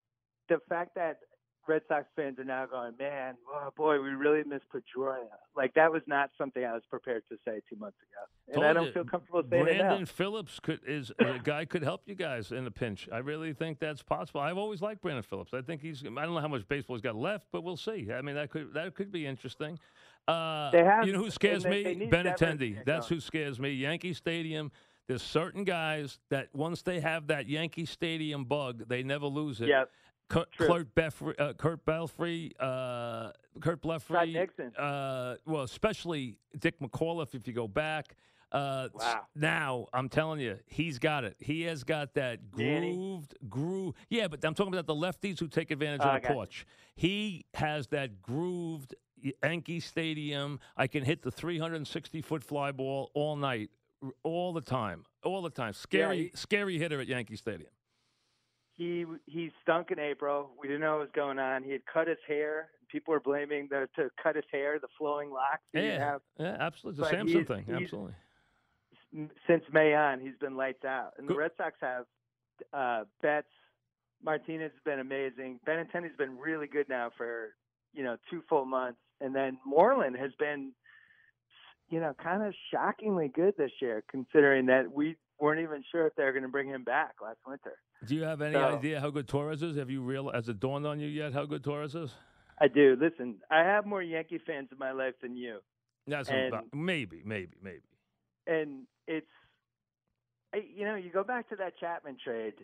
the 0.49 0.59
fact 0.69 0.95
that 0.95 1.19
Red 1.67 1.81
Sox 1.88 2.05
fans 2.15 2.39
are 2.39 2.43
now 2.43 2.65
going, 2.65 2.93
man, 2.97 3.36
oh 3.53 3.69
boy, 3.75 4.01
we 4.01 4.09
really 4.09 4.43
miss 4.47 4.62
Pedroia. 4.74 5.25
Like 5.55 5.74
that 5.74 5.91
was 5.91 6.01
not 6.07 6.29
something 6.38 6.63
I 6.63 6.74
was 6.74 6.83
prepared 6.89 7.24
to 7.29 7.38
say 7.45 7.59
two 7.69 7.75
months 7.77 7.97
ago, 8.01 8.25
and 8.47 8.55
Told 8.55 8.65
I 8.65 8.74
don't 8.74 8.86
you, 8.88 8.91
feel 8.93 9.03
comfortable 9.05 9.43
saying 9.50 9.63
Brandon 9.65 9.86
it 9.97 10.00
now. 10.00 10.05
Phillips 10.05 10.59
could 10.59 10.79
is 10.88 11.12
a 11.19 11.39
guy 11.43 11.65
could 11.65 11.83
help 11.83 12.01
you 12.05 12.15
guys 12.15 12.51
in 12.51 12.65
a 12.67 12.71
pinch. 12.71 13.09
I 13.12 13.17
really 13.17 13.53
think 13.53 13.79
that's 13.79 14.01
possible. 14.01 14.41
I've 14.41 14.57
always 14.57 14.81
liked 14.81 15.01
Brandon 15.01 15.24
Phillips. 15.24 15.53
I 15.53 15.62
think 15.62 15.81
he's. 15.81 16.03
I 16.03 16.07
don't 16.25 16.33
know 16.33 16.39
how 16.41 16.47
much 16.47 16.67
baseball 16.67 16.95
he's 16.95 17.01
got 17.03 17.15
left, 17.15 17.47
but 17.51 17.63
we'll 17.63 17.77
see. 17.77 18.07
I 18.13 18.21
mean, 18.21 18.36
that 18.36 18.50
could 18.50 18.74
that 18.74 18.95
could 18.95 19.12
be 19.12 19.25
interesting. 19.25 19.79
Uh, 20.27 20.71
They 20.71 20.83
have- 20.83 21.05
you 21.07 21.13
know 21.13 21.19
who 21.24 21.31
scares 21.31 21.63
they- 21.63 21.69
me? 21.69 21.83
they 21.83 21.95
need 21.95 22.12
Benintendi. 22.12 22.38
Devers 22.38 22.59
to 22.59 22.67
get 22.69 22.86
That's 22.86 23.07
who 23.07 23.19
scares 23.19 23.59
me. 23.59 23.71
Yankee 23.71 24.13
Stadium. 24.13 24.71
There's 25.07 25.24
certain 25.24 25.63
guys 25.63 26.19
that 26.29 26.50
once 26.53 26.81
they 26.81 27.00
have 27.00 27.27
that 27.27 27.47
Yankee 27.47 27.86
Stadium 27.86 28.43
bug, 28.43 28.89
they 28.89 29.03
never 29.03 29.25
lose 29.25 29.62
it. 29.62 29.69
Yep. 29.69 29.89
Kurt. 30.29 30.57
Kurt, 30.57 30.93
Beffrey, 30.96 31.36
uh, 31.39 31.53
Kurt 31.53 31.86
Belfry, 31.86 32.51
uh, 32.60 33.31
Kurt 33.62 33.81
Bleffrey, 33.81 34.34
Nixon. 34.34 34.75
Uh, 34.75 35.38
well, 35.46 35.63
especially 35.63 36.38
Dick 36.60 36.79
McAuliffe. 36.79 37.34
If 37.34 37.48
you 37.48 37.53
go 37.53 37.67
back, 37.67 38.15
uh, 38.51 38.89
Wow. 38.93 39.25
now 39.36 39.88
I'm 39.93 40.10
telling 40.10 40.39
you, 40.39 40.60
he's 40.67 41.00
got 41.00 41.24
it. 41.24 41.38
He 41.39 41.62
has 41.63 41.84
got 41.84 42.13
that 42.15 42.51
grooved 42.51 43.36
groove. 43.50 43.96
Yeah, 44.10 44.27
but 44.27 44.43
I'm 44.43 44.53
talking 44.53 44.74
about 44.74 44.86
the 44.86 44.96
lefties 44.96 45.39
who 45.39 45.48
take 45.48 45.72
advantage 45.72 46.01
Oh, 46.03 46.10
of 46.10 46.15
the 46.15 46.19
got 46.22 46.29
you. 46.29 46.36
porch. 46.36 46.65
He 46.96 47.46
has 47.53 47.88
that 47.88 48.22
grooved 48.22 48.96
Yankee 49.43 49.79
Stadium. 49.79 50.60
I 50.75 50.88
can 50.88 51.03
hit 51.03 51.22
the 51.24 51.31
360 51.31 52.22
foot 52.22 52.43
fly 52.43 52.72
ball 52.72 53.12
all 53.13 53.36
night, 53.36 53.69
all 54.24 54.53
the 54.53 54.62
time, 54.62 55.05
all 55.24 55.41
the 55.41 55.50
time. 55.50 55.74
Scary, 55.74 56.24
he- 56.24 56.31
scary 56.36 56.77
hitter 56.77 57.00
at 57.01 57.07
Yankee 57.07 57.36
Stadium. 57.38 57.72
He 58.77 59.05
he 59.25 59.51
stunk 59.63 59.91
in 59.91 60.00
April. 60.00 60.51
We 60.60 60.67
didn't 60.67 60.81
know 60.81 60.93
what 60.98 61.00
was 61.01 61.10
going 61.15 61.39
on. 61.39 61.63
He 61.63 61.72
had 61.72 61.81
cut 61.91 62.07
his 62.07 62.17
hair. 62.27 62.69
People 62.89 63.12
were 63.13 63.19
blaming 63.19 63.67
the 63.69 63.89
to 63.96 64.10
cut 64.22 64.36
his 64.36 64.46
hair, 64.51 64.79
the 64.79 64.88
flowing 64.98 65.29
locks. 65.31 65.63
Yeah, 65.74 65.98
have. 66.12 66.22
yeah, 66.39 66.55
absolutely. 66.60 66.98
The 66.98 67.01
But 67.03 67.12
Samson 67.12 67.27
he's- 67.38 67.48
thing, 67.48 67.63
he's- 67.65 67.81
absolutely. 67.84 68.13
since 69.48 69.63
May 69.74 69.93
on, 69.96 70.19
he's 70.19 70.38
been 70.39 70.55
lights 70.55 70.86
out. 70.86 71.13
And 71.17 71.27
the 71.27 71.36
Red 71.36 71.51
Sox 71.57 71.75
have 71.81 72.05
uh, 72.74 73.03
Betts. 73.22 73.48
Martinez 74.24 74.72
has 74.72 74.81
been 74.84 75.00
amazing. 75.00 75.60
Benintendi's 75.67 76.15
been 76.17 76.38
really 76.38 76.67
good 76.67 76.88
now 76.89 77.12
for 77.17 77.53
you 77.93 78.03
know 78.03 78.17
two 78.29 78.43
full 78.48 78.65
months, 78.65 79.00
and 79.22 79.34
then 79.36 79.57
Moreland 79.65 80.15
has 80.17 80.31
been 80.39 80.72
you 81.89 82.00
know 82.00 82.13
kind 82.22 82.43
of 82.43 82.53
shockingly 82.72 83.27
good 83.27 83.55
this 83.57 83.72
year, 83.81 84.03
considering 84.10 84.65
that 84.67 84.91
we 84.91 85.15
weren't 85.39 85.62
even 85.62 85.84
sure 85.91 86.08
if 86.08 86.15
they 86.15 86.24
were 86.24 86.32
going 86.32 86.44
to 86.44 86.50
bring 86.50 86.67
him 86.67 86.84
back 86.84 87.15
last 87.22 87.38
winter. 87.46 87.74
Do 88.06 88.15
you 88.15 88.24
have 88.24 88.41
any 88.41 88.53
So- 88.53 88.77
idea 88.77 89.00
how 89.00 89.10
good 89.10 89.27
Torres 89.27 89.62
is? 89.63 89.77
Have 89.77 89.89
you 89.89 90.01
real 90.01 90.32
has 90.32 90.50
it 90.50 90.60
dawned 90.60 90.86
on 90.86 91.00
you 91.00 91.08
yet 91.08 91.34
how 91.34 91.46
good 91.46 91.63
Torres 91.63 91.96
is? 91.96 92.13
I 92.60 92.67
do. 92.67 92.96
Listen, 93.00 93.39
I 93.51 93.60
have 93.60 93.86
more 93.86 94.01
Yankee 94.01 94.39
fans 94.39 94.70
in 94.72 94.77
my 94.79 94.91
life 94.91 95.13
than 95.22 95.36
you, 95.36 95.60
That's 96.08 96.29
And- 96.29 96.48
about, 96.48 96.74
maybe, 96.74 97.22
maybe, 97.25 97.58
maybe. 97.62 97.84
and 98.48 98.88
it's 99.08 99.27
you 100.53 100.86
know 100.86 100.96
you 100.96 101.10
go 101.12 101.24
back 101.24 101.50
to 101.50 101.56
that 101.58 101.77
Chapman 101.77 102.17
trade, 102.24 102.56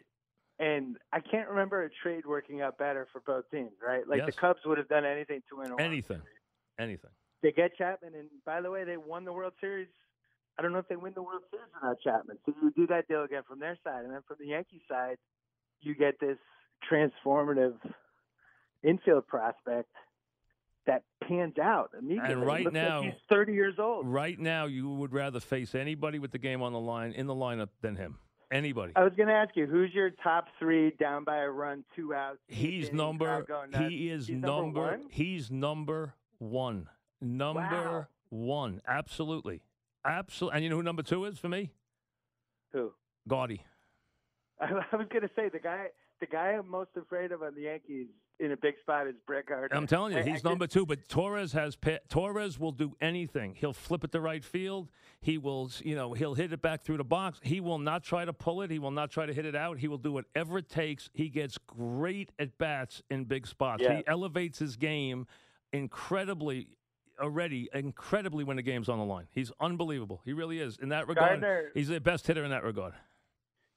and 0.58 0.98
I 1.12 1.20
can't 1.20 1.50
remember 1.50 1.84
a 1.84 1.89
trade 1.89 2.25
working 2.25 2.62
out 2.62 2.77
better 2.77 3.06
for 3.12 3.20
both 3.22 3.50
teams, 3.51 3.74
right? 3.86 4.08
Like 4.08 4.25
the 4.25 4.32
Cubs 4.32 4.62
would 4.65 4.77
have 4.77 4.88
done 4.88 5.06
anything 5.06 5.42
to 5.50 5.58
win 5.58 5.72
a 5.72 5.75
Anything, 5.82 6.22
anything. 6.80 7.12
They 7.42 7.51
get 7.51 7.75
Chapman, 7.75 8.15
and 8.15 8.30
by 8.46 8.62
the 8.62 8.72
way, 8.72 8.84
they 8.86 8.98
won 8.98 9.25
the 9.25 9.34
World 9.34 9.53
Series. 9.60 9.89
I 10.57 10.62
don't 10.62 10.72
know 10.72 10.79
if 10.79 10.88
they 10.88 10.95
win 10.95 11.13
the 11.15 11.24
World 11.24 11.41
Series 11.51 11.65
without 11.74 11.98
Chapman. 12.01 12.38
So 12.45 12.53
you 12.62 12.72
do 12.75 12.88
that 12.88 13.07
deal 13.07 13.24
again 13.24 13.41
from 13.48 13.60
their 13.60 13.77
side, 13.83 14.03
and 14.03 14.13
then 14.13 14.22
from 14.27 14.38
the 14.39 14.48
Yankee 14.48 14.81
side, 14.88 15.17
you 15.81 15.95
get 15.95 16.19
this 16.19 16.38
transformative 16.91 17.74
infield 18.83 19.27
prospect 19.27 19.89
that 20.86 21.03
pans 21.27 21.57
out 21.57 21.91
immediately. 21.98 22.33
And 22.33 22.45
right 22.45 22.65
Looks 22.65 22.75
like 22.75 22.83
now- 22.83 23.01
he's 23.01 23.13
30 23.29 23.53
years 23.53 23.75
old. 23.79 24.05
Right 24.05 24.38
now, 24.38 24.65
you 24.65 24.89
would 24.89 25.13
rather 25.13 25.39
face 25.39 25.74
anybody 25.75 26.19
with 26.19 26.31
the 26.31 26.38
game 26.38 26.62
on 26.62 26.74
the 26.74 26.79
line 26.79 27.13
in 27.13 27.25
the 27.27 27.33
lineup 27.36 27.69
than 27.81 27.95
him. 27.95 28.19
Anybody. 28.51 28.93
I 28.95 29.03
was 29.03 29.13
going 29.15 29.29
to 29.29 29.33
ask 29.33 29.55
you, 29.55 29.65
who's 29.65 29.91
your 29.95 30.12
top 30.12 30.45
three 30.60 30.91
down 31.00 31.24
by 31.24 31.38
a 31.38 31.50
run, 31.50 31.83
two 31.95 32.13
outs? 32.13 32.38
He's 32.48 32.91
number. 32.93 33.48
He 33.88 34.10
is 34.10 34.27
He's 34.27 34.38
number. 34.38 34.81
one? 34.81 35.07
He's 35.10 35.50
number 35.50 36.13
one. 36.38 36.88
Number 37.19 37.62
Wow. 37.62 38.07
one. 38.29 38.81
Absolutely. 38.88 39.63
Absolutely. 40.05 40.55
And 40.57 40.63
you 40.63 40.69
know 40.69 40.75
who 40.77 40.83
number 40.83 41.03
two 41.03 41.25
is 41.25 41.38
for 41.39 41.50
me? 41.50 41.72
Who? 42.74 42.91
Gardy. 43.27 43.62
I, 44.60 44.65
I 44.91 44.95
was 44.95 45.07
going 45.10 45.22
to 45.24 45.29
say 45.36 45.50
the 45.50 45.60
guy. 45.60 45.88
The 46.19 46.27
guy 46.27 46.51
I'm 46.51 46.69
most 46.69 46.91
afraid 46.95 47.31
of 47.33 47.43
on 47.43 47.53
the 47.55 47.61
Yankees 47.63 48.07
in 48.39 48.51
a 48.53 48.57
big 48.57 48.75
spot 48.81 49.07
is 49.07 49.16
Brett 49.27 49.46
Gardner. 49.48 49.75
I'm 49.75 49.87
telling 49.87 50.13
you, 50.13 50.20
I- 50.20 50.22
I 50.22 50.24
he's 50.24 50.33
just- 50.35 50.46
number 50.46 50.68
two. 50.68 50.85
But 50.85 51.07
Torres 51.09 51.51
has 51.53 51.77
Torres 52.07 52.57
will 52.59 52.72
do 52.72 52.96
anything. 53.01 53.55
He'll 53.55 53.74
flip 53.74 54.03
it 54.05 54.11
to 54.13 54.22
right 54.22 54.44
field. 54.44 54.89
He 55.22 55.37
will, 55.37 55.70
you 55.83 55.96
know, 55.96 56.13
he'll 56.13 56.33
hit 56.35 56.53
it 56.53 56.61
back 56.61 56.81
through 56.81 56.98
the 56.98 57.03
box. 57.03 57.39
He 57.44 57.59
will 57.59 57.77
not 57.79 58.03
try 58.03 58.24
to 58.25 58.31
pull 58.33 58.61
it. 58.61 58.72
He 58.72 58.79
will 58.79 58.92
not 58.92 59.09
try 59.11 59.25
to 59.25 59.33
hit 59.33 59.46
it 59.46 59.55
out. 59.55 59.79
He 59.79 59.87
will 59.87 59.98
do 59.98 60.11
whatever 60.13 60.57
it 60.57 60.70
takes. 60.70 61.09
He 61.13 61.29
gets 61.29 61.57
great 61.57 62.31
at 62.39 62.57
bats 62.57 63.01
in 63.09 63.25
big 63.25 63.46
spots. 63.48 63.83
Yeah. 63.83 63.98
He 63.98 64.03
elevates 64.07 64.59
his 64.59 64.77
game 64.77 65.27
incredibly 65.74 66.68
already, 67.24 67.70
incredibly 67.74 68.44
when 68.44 68.57
the 68.57 68.62
game's 68.62 68.90
on 68.90 69.00
the 69.00 69.05
line. 69.05 69.27
He's 69.31 69.51
unbelievable. 69.59 70.22
He 70.25 70.33
really 70.33 70.59
is. 70.59 70.77
In 70.81 70.90
that 70.90 71.07
regard, 71.07 71.42
Gardner- 71.42 71.72
he's 71.74 71.88
the 71.88 72.00
best 72.00 72.27
hitter 72.27 72.44
in 72.44 72.51
that 72.51 72.64
regard. 72.64 72.94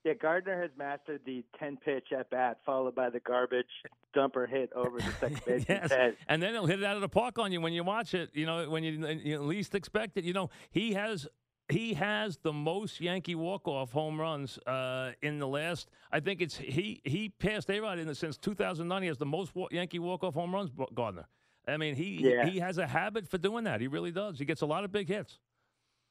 Yeah, 0.05 0.15
Gardner 0.15 0.61
has 0.63 0.71
mastered 0.79 1.23
the 1.27 1.45
10 1.59 1.79
pitch 1.79 2.13
at 2.17 2.31
bat, 2.31 2.59
followed 2.65 2.95
by 2.95 3.11
the 3.11 3.19
garbage 3.19 3.67
dumper 4.15 4.49
hit 4.49 4.73
over 4.73 4.99
the 4.99 5.13
second 5.19 5.41
baseman's 5.47 5.69
yes. 5.69 5.91
head. 5.91 6.17
And 6.29 6.41
then 6.41 6.53
he'll 6.53 6.67
hit 6.67 6.79
it 6.79 6.85
out 6.85 6.95
of 6.95 7.01
the 7.01 7.09
park 7.09 7.41
on 7.41 7.51
you 7.51 7.61
when 7.61 7.73
you 7.73 7.83
watch 7.83 8.15
it. 8.15 8.31
You 8.33 8.47
know, 8.47 8.71
when 8.71 8.85
you, 8.85 9.05
you 9.25 9.41
least 9.43 9.75
expect 9.75 10.17
it. 10.17 10.25
You 10.25 10.33
know, 10.33 10.51
he 10.71 10.95
has 10.95 11.27
he 11.69 11.95
has 11.95 12.39
the 12.39 12.53
most 12.53 13.01
Yankee 13.01 13.35
walk 13.35 13.67
off 13.67 13.91
home 13.91 14.21
runs 14.21 14.59
uh, 14.59 15.11
in 15.23 15.41
the 15.41 15.49
last. 15.49 15.89
I 16.13 16.21
think 16.21 16.41
it's 16.41 16.57
he 16.57 17.01
he 17.05 17.29
passed 17.29 17.69
A 17.69 17.81
Rod 17.81 17.99
in 17.99 18.07
the 18.07 18.15
since 18.15 18.37
2009. 18.37 19.03
He 19.03 19.09
has 19.09 19.19
the 19.19 19.27
most 19.27 19.51
Yankee 19.73 19.99
walk 19.99 20.23
off 20.23 20.35
home 20.35 20.55
runs. 20.55 20.71
Gardner. 20.95 21.27
I 21.69 21.77
mean, 21.77 21.95
he 21.97 22.31
Yeah. 22.33 22.47
he 22.47 22.59
has 22.61 22.79
a 22.79 22.87
habit 22.87 23.29
for 23.29 23.39
doing 23.39 23.65
that. 23.65 23.81
He 23.81 23.89
really 23.89 24.13
does. 24.13 24.39
He 24.39 24.45
gets 24.45 24.63
a 24.63 24.67
lot 24.67 24.85
of 24.85 24.93
big 24.93 25.09
hits. 25.09 25.39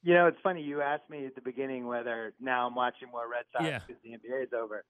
You 0.03 0.13
know, 0.13 0.27
it's 0.27 0.37
funny. 0.43 0.61
You 0.61 0.81
asked 0.81 1.09
me 1.09 1.25
at 1.25 1.33
the 1.35 1.41
beginning 1.41 1.87
whether 1.87 2.33
now 2.39 2.67
I'm 2.67 2.75
watching 2.75 3.09
more 3.11 3.27
Red 3.29 3.45
Sox 3.51 3.63
Yeah. 3.65 3.79
because 3.87 4.01
the 4.03 4.11
NBA 4.11 4.43
is 4.43 4.53
over. 4.53 4.83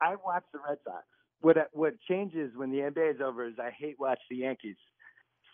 I 0.00 0.16
watch 0.16 0.44
the 0.52 0.58
Red 0.66 0.78
Sox. 0.84 1.04
What 1.40 1.56
what 1.72 1.94
changes 2.08 2.52
when 2.56 2.70
the 2.70 2.78
NBA 2.82 3.14
is 3.14 3.20
over 3.20 3.46
is 3.46 3.54
I 3.58 3.70
hate 3.70 3.96
watch 3.98 4.20
the 4.28 4.36
Yankees. 4.36 4.76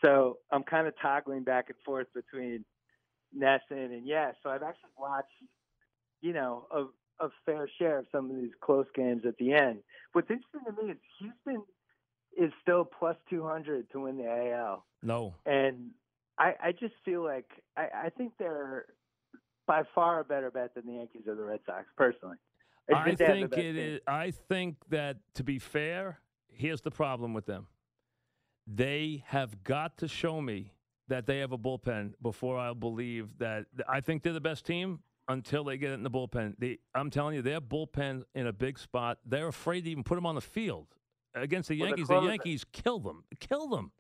So 0.05 0.39
I'm 0.51 0.65
kind 0.65 0.87
of 0.87 0.95
toggling 1.01 1.45
back 1.45 1.67
and 1.69 1.79
forth 1.85 2.09
between 2.15 2.65
NESN 3.37 3.61
and 3.93 4.07
yeah. 4.07 4.33
So 4.43 4.51
I've 4.51 4.63
actually 4.63 4.91
watched, 4.99 5.29
you 6.21 6.33
know, 6.33 6.67
a, 6.71 7.25
a 7.25 7.29
fair 7.47 7.69
share 7.79 7.99
of 7.99 8.07
some 8.13 8.31
of 8.31 8.37
these 8.37 8.51
close 8.61 8.87
games 8.95 9.23
at 9.27 9.37
the 9.39 9.53
end. 9.53 9.81
What's 10.13 10.31
interesting 10.31 10.61
to 10.67 10.83
me 10.83 10.91
is 10.93 10.99
Houston 11.21 11.63
is 12.37 12.53
still 12.63 12.85
plus 12.85 13.17
200 13.31 13.91
to 13.93 14.01
win 14.01 14.17
the 14.17 14.29
AL 14.29 14.85
No, 15.03 15.35
and 15.47 15.91
I, 16.39 16.55
I 16.63 16.73
just 16.73 16.95
feel 17.05 17.23
like 17.25 17.49
I, 17.77 18.07
I 18.07 18.11
think 18.11 18.33
they're 18.39 18.87
by 19.67 19.83
far 19.95 20.21
a 20.21 20.25
better 20.25 20.51
bet 20.51 20.75
than 20.75 20.87
the 20.87 20.95
Yankees 20.95 21.23
or 21.27 21.35
the 21.35 21.45
Red 21.45 21.61
Sox, 21.67 21.87
personally. 21.97 22.37
I 22.95 23.09
have 23.09 23.19
think 23.19 23.57
it 23.57 23.77
is. 23.77 24.01
I 24.07 24.31
think 24.31 24.77
that 24.91 25.17
to 25.35 25.45
be 25.45 25.59
fair, 25.59 26.19
here's 26.49 26.83
the 26.83 26.91
problem 26.91 27.33
with 27.33 27.47
them. 27.47 27.67
They 28.67 29.25
have 29.27 29.63
got 29.65 29.99
to 29.99 30.09
show 30.09 30.41
me 30.41 30.73
that 31.09 31.27
they 31.27 31.39
have 31.39 31.53
a 31.53 31.59
bullpen 31.59 32.15
before 32.21 32.59
I'll 32.59 32.75
believe 32.75 33.39
that. 33.39 33.67
I 33.89 34.01
think 34.01 34.23
they're 34.23 34.33
the 34.33 34.41
best 34.41 34.67
team 34.67 35.01
until 35.29 35.65
they 35.65 35.79
get 35.79 35.91
it 35.91 35.95
in 35.95 36.03
the 36.03 36.11
bullpen. 36.11 36.55
They, 36.59 36.79
I'm 36.95 37.11
telling 37.11 37.35
you, 37.35 37.43
their 37.43 37.61
bullpen 37.61 38.25
in 38.35 38.47
a 38.47 38.53
big 38.53 38.79
spot. 38.79 39.19
They're 39.25 39.49
afraid 39.49 39.85
to 39.85 39.91
even 39.91 40.05
put 40.05 40.17
them 40.17 40.27
on 40.27 40.35
the 40.35 40.41
field 40.41 40.89
against 41.35 41.69
the 41.69 41.79
Well, 41.79 41.91
the 41.91 41.97
Yankees. 41.97 42.09
The 42.09 42.21
Yankees 42.23 42.65
kill 42.73 42.99
them, 43.01 43.25
kill 43.41 43.69
them. 43.69 43.93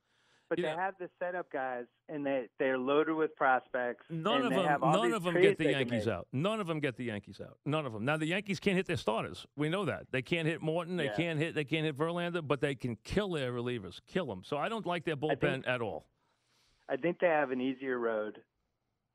But 0.50 0.58
you 0.58 0.64
they 0.64 0.70
know- 0.72 0.78
have 0.78 0.94
the 0.98 1.08
setup 1.18 1.50
guys, 1.50 1.86
and 2.08 2.24
they 2.24 2.48
they're 2.58 2.76
loaded 2.78 3.14
with 3.14 3.34
prospects. 3.34 4.04
None 4.10 4.42
of 4.44 4.50
them, 4.52 4.80
none 4.80 5.12
of 5.12 5.22
them 5.22 5.40
get 5.40 5.56
the 5.58 5.70
Yankees 5.70 6.06
out. 6.06 6.28
None 6.32 6.60
of 6.60 6.66
them 6.66 6.80
get 6.80 6.96
the 6.96 7.04
Yankees 7.04 7.40
out. 7.40 7.58
None 7.64 7.86
of 7.86 7.92
them. 7.94 8.04
Now 8.04 8.18
the 8.18 8.26
Yankees 8.26 8.60
can't 8.60 8.76
hit 8.76 8.86
their 8.86 8.98
starters. 8.98 9.46
We 9.56 9.68
know 9.70 9.86
that 9.86 10.06
they 10.12 10.20
can't 10.22 10.46
hit 10.46 10.60
Morton. 10.60 10.96
They 10.96 11.06
Yeah. 11.06 11.16
can't 11.16 11.38
hit. 11.38 11.54
They 11.54 11.64
can't 11.64 11.84
hit 11.86 11.96
Verlander, 11.96 12.46
but 12.46 12.60
they 12.60 12.74
can 12.74 12.96
kill 12.96 13.30
their 13.30 13.52
relievers. 13.52 14.00
Kill 14.06 14.26
them. 14.26 14.44
So 14.44 14.58
I 14.58 14.68
don't 14.68 14.84
like 14.86 15.04
their 15.04 15.16
bullpen 15.16 15.40
think- 15.40 15.66
at 15.66 15.80
all. 15.80 16.06
I 16.90 16.96
think 16.98 17.18
they 17.20 17.28
have 17.28 17.50
an 17.50 17.62
easier 17.62 17.98
road 17.98 18.42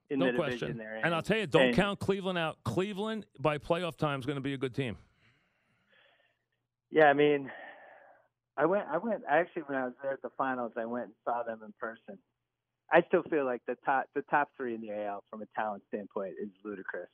in 0.10 0.18
No 0.20 0.32
the 0.32 0.38
question. 0.38 0.82
And 0.82 1.14
I'll 1.14 1.22
tell 1.22 1.38
you, 1.38 1.46
don't 1.46 1.68
And- 1.68 1.76
count 1.76 2.00
Cleveland 2.00 2.40
out. 2.40 2.58
Cleveland 2.64 3.28
by 3.40 3.60
playoff 3.60 3.96
time 3.98 4.20
is 4.20 4.26
going 4.26 4.38
to 4.38 4.42
be 4.42 4.54
a 4.54 4.58
good 4.58 4.74
team. 4.74 4.98
Yeah, 6.90 7.06
I 7.06 7.14
mean, 7.14 7.52
I 8.60 8.66
went. 8.66 8.86
I 8.92 8.98
went. 8.98 9.24
Actually, 9.28 9.64
when 9.64 9.78
I 9.78 9.86
was 9.86 9.94
there 10.04 10.12
at 10.12 10.22
the 10.22 10.30
finals, 10.38 10.74
I 10.76 10.86
went 10.86 11.06
and 11.06 11.14
saw 11.24 11.44
them 11.44 11.62
in 11.66 11.74
person. 11.80 12.20
I 12.92 13.02
still 13.08 13.24
feel 13.24 13.46
like 13.46 13.62
the 13.68 13.78
top 13.86 14.08
the 14.14 14.22
top 14.24 14.50
three 14.58 14.76
in 14.76 14.82
the 14.82 14.92
AL 14.92 15.24
from 15.30 15.42
a 15.42 15.46
talent 15.56 15.84
standpoint 15.88 16.34
is 16.42 16.50
ludicrous. 16.66 17.10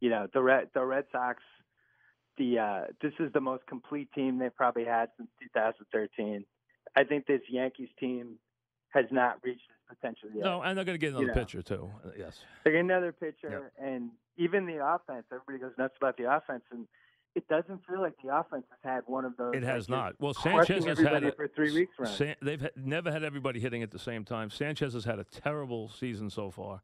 You 0.00 0.10
know, 0.10 0.26
the 0.34 0.42
Red 0.42 0.68
the 0.74 0.84
Red 0.84 1.04
Sox. 1.10 1.42
The 2.36 2.58
uh, 2.58 2.80
this 3.00 3.12
is 3.18 3.32
the 3.32 3.40
most 3.40 3.66
complete 3.66 4.08
team 4.14 4.38
they've 4.38 4.54
probably 4.54 4.84
had 4.84 5.08
since 5.16 5.28
2013. 5.54 6.44
I 6.96 7.04
think 7.04 7.26
this 7.26 7.40
Yankees 7.48 7.88
team 7.98 8.38
has 8.90 9.06
not 9.10 9.38
reached 9.42 9.64
its 9.70 9.98
potential 10.00 10.28
yet. 10.34 10.44
No, 10.44 10.62
and 10.62 10.76
they're 10.76 10.84
going 10.84 10.98
to 10.98 11.00
get 11.00 11.10
another 11.10 11.26
know. 11.26 11.34
pitcher 11.34 11.62
too. 11.62 11.90
Yes. 12.18 12.40
They're 12.62 12.72
getting 12.72 12.90
another 12.90 13.12
pitcher, 13.12 13.72
and 13.78 14.10
even 14.36 14.66
the 14.66 14.84
offense. 14.84 15.24
Everybody 15.32 15.58
goes 15.58 15.72
nuts 15.78 15.94
about 15.98 16.16
the 16.16 16.34
offense, 16.34 16.64
and 16.70 16.86
it 17.34 17.48
doesn't 17.48 17.80
feel 17.86 18.00
like 18.00 18.14
the 18.22 18.34
offense 18.34 18.64
has 18.70 18.78
had 18.82 19.02
one 19.06 19.24
of 19.24 19.36
those. 19.36 19.54
It 19.54 19.62
has 19.62 19.88
like, 19.88 19.98
not. 19.98 20.14
Well, 20.20 20.34
Sanchez 20.34 20.84
has 20.84 20.98
had 20.98 21.24
it 21.24 21.36
for 21.36 21.48
three 21.48 21.72
weeks. 21.72 21.92
San, 22.04 22.34
they've 22.42 22.60
had, 22.60 22.72
never 22.76 23.10
had 23.10 23.24
everybody 23.24 23.60
hitting 23.60 23.82
at 23.82 23.90
the 23.90 23.98
same 23.98 24.24
time. 24.24 24.50
Sanchez 24.50 24.92
has 24.94 25.04
had 25.04 25.18
a 25.18 25.24
terrible 25.24 25.88
season 25.88 26.30
so 26.30 26.50
far. 26.50 26.82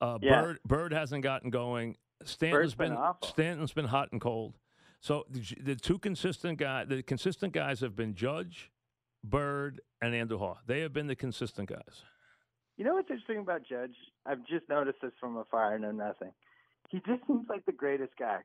Uh, 0.00 0.18
Yeah. 0.22 0.40
Bird 0.40 0.58
Bird 0.64 0.92
hasn't 0.92 1.22
gotten 1.22 1.50
going. 1.50 1.96
Stanton's 2.24 2.74
been 2.74 2.92
awful. 2.92 3.28
Stanton's 3.28 3.72
been 3.72 3.86
hot 3.86 4.10
and 4.12 4.20
cold. 4.20 4.54
So 5.00 5.24
the, 5.30 5.42
the 5.62 5.76
two 5.76 5.98
consistent 5.98 6.58
guys, 6.58 6.86
the 6.88 7.02
consistent 7.02 7.52
guys 7.54 7.80
have 7.80 7.96
been 7.96 8.14
Judge, 8.14 8.70
Bird, 9.24 9.80
and 10.02 10.14
Andrew 10.14 10.38
Andujar. 10.38 10.56
They 10.66 10.80
have 10.80 10.92
been 10.92 11.06
the 11.06 11.16
consistent 11.16 11.68
guys. 11.68 12.04
You 12.76 12.84
know 12.84 12.94
what's 12.94 13.10
interesting 13.10 13.38
about 13.38 13.62
Judge? 13.66 13.94
I've 14.26 14.46
just 14.46 14.68
noticed 14.68 14.98
this 15.02 15.12
from 15.20 15.36
afar. 15.36 15.74
I 15.74 15.78
know 15.78 15.92
nothing. 15.92 16.32
He 16.90 16.98
just 17.06 17.26
seems 17.26 17.46
like 17.48 17.64
the 17.66 17.72
greatest 17.72 18.12
guy. 18.18 18.38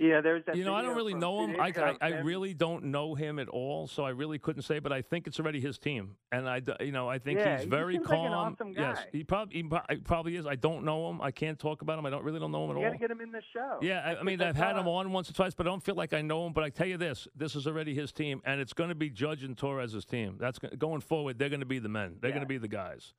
You 0.00 0.10
know, 0.10 0.22
there's 0.22 0.44
that. 0.46 0.54
You 0.54 0.62
know, 0.64 0.74
I 0.76 0.82
don't 0.82 0.94
really 0.94 1.12
know 1.14 1.44
him. 1.44 1.60
I, 1.60 1.72
I, 1.76 1.96
I 2.00 2.08
really 2.20 2.54
don't 2.54 2.84
know 2.84 3.16
him 3.16 3.40
at 3.40 3.48
all, 3.48 3.88
so 3.88 4.04
I 4.04 4.10
really 4.10 4.38
couldn't 4.38 4.62
say. 4.62 4.78
But 4.78 4.92
I 4.92 5.02
think 5.02 5.26
it's 5.26 5.40
already 5.40 5.58
his 5.60 5.76
team, 5.76 6.14
and 6.30 6.48
I, 6.48 6.62
you 6.78 6.92
know, 6.92 7.08
I 7.08 7.18
think 7.18 7.40
Yeah, 7.40 7.56
he's 7.56 7.64
he 7.64 7.68
very 7.68 7.94
seems 7.94 8.06
like 8.06 8.18
an 8.20 8.26
calm. 8.28 8.52
awesome 8.52 8.72
Yes, 8.76 9.04
he 9.10 9.24
probably 9.24 9.56
he 9.90 9.96
probably 9.96 10.36
is. 10.36 10.46
I 10.46 10.54
don't 10.54 10.84
know 10.84 11.10
him. 11.10 11.20
I 11.20 11.32
can't 11.32 11.58
talk 11.58 11.82
about 11.82 11.98
him. 11.98 12.06
I 12.06 12.10
don't 12.10 12.22
really 12.22 12.38
don't 12.38 12.52
know 12.52 12.64
him 12.66 12.70
at 12.70 12.76
You 12.78 12.84
all. 12.84 12.92
got 12.92 12.92
to 12.92 12.98
get 13.00 13.10
him 13.10 13.20
in 13.20 13.32
the 13.32 13.42
show. 13.52 13.78
Yeah, 13.82 13.98
I, 14.06 14.20
I 14.20 14.22
mean, 14.22 14.40
I've 14.40 14.54
had 14.54 14.76
him 14.76 14.86
on 14.86 15.10
once 15.10 15.30
or 15.30 15.32
twice, 15.32 15.54
but 15.56 15.66
I 15.66 15.70
don't 15.70 15.82
feel 15.82 15.96
like 15.96 16.12
I 16.12 16.22
know 16.22 16.46
him. 16.46 16.52
But 16.52 16.62
I 16.62 16.70
tell 16.70 16.86
you 16.86 16.96
this: 16.96 17.26
this 17.34 17.56
is 17.56 17.66
already 17.66 17.92
his 17.92 18.12
team, 18.12 18.40
and 18.44 18.60
it's 18.60 18.72
going 18.74 18.90
to 18.90 18.94
be 18.94 19.10
Judge 19.10 19.42
and 19.42 19.56
Torres's 19.58 20.04
team. 20.04 20.36
That's 20.38 20.60
going 20.78 21.00
forward. 21.00 21.40
They're 21.40 21.48
going 21.48 21.58
to 21.58 21.66
be 21.66 21.80
the 21.80 21.88
men. 21.88 22.18
They're 22.20 22.30
Yeah. 22.30 22.36
going 22.36 22.44
to 22.46 22.48
be 22.48 22.58
the 22.58 22.68
guys 22.68 23.14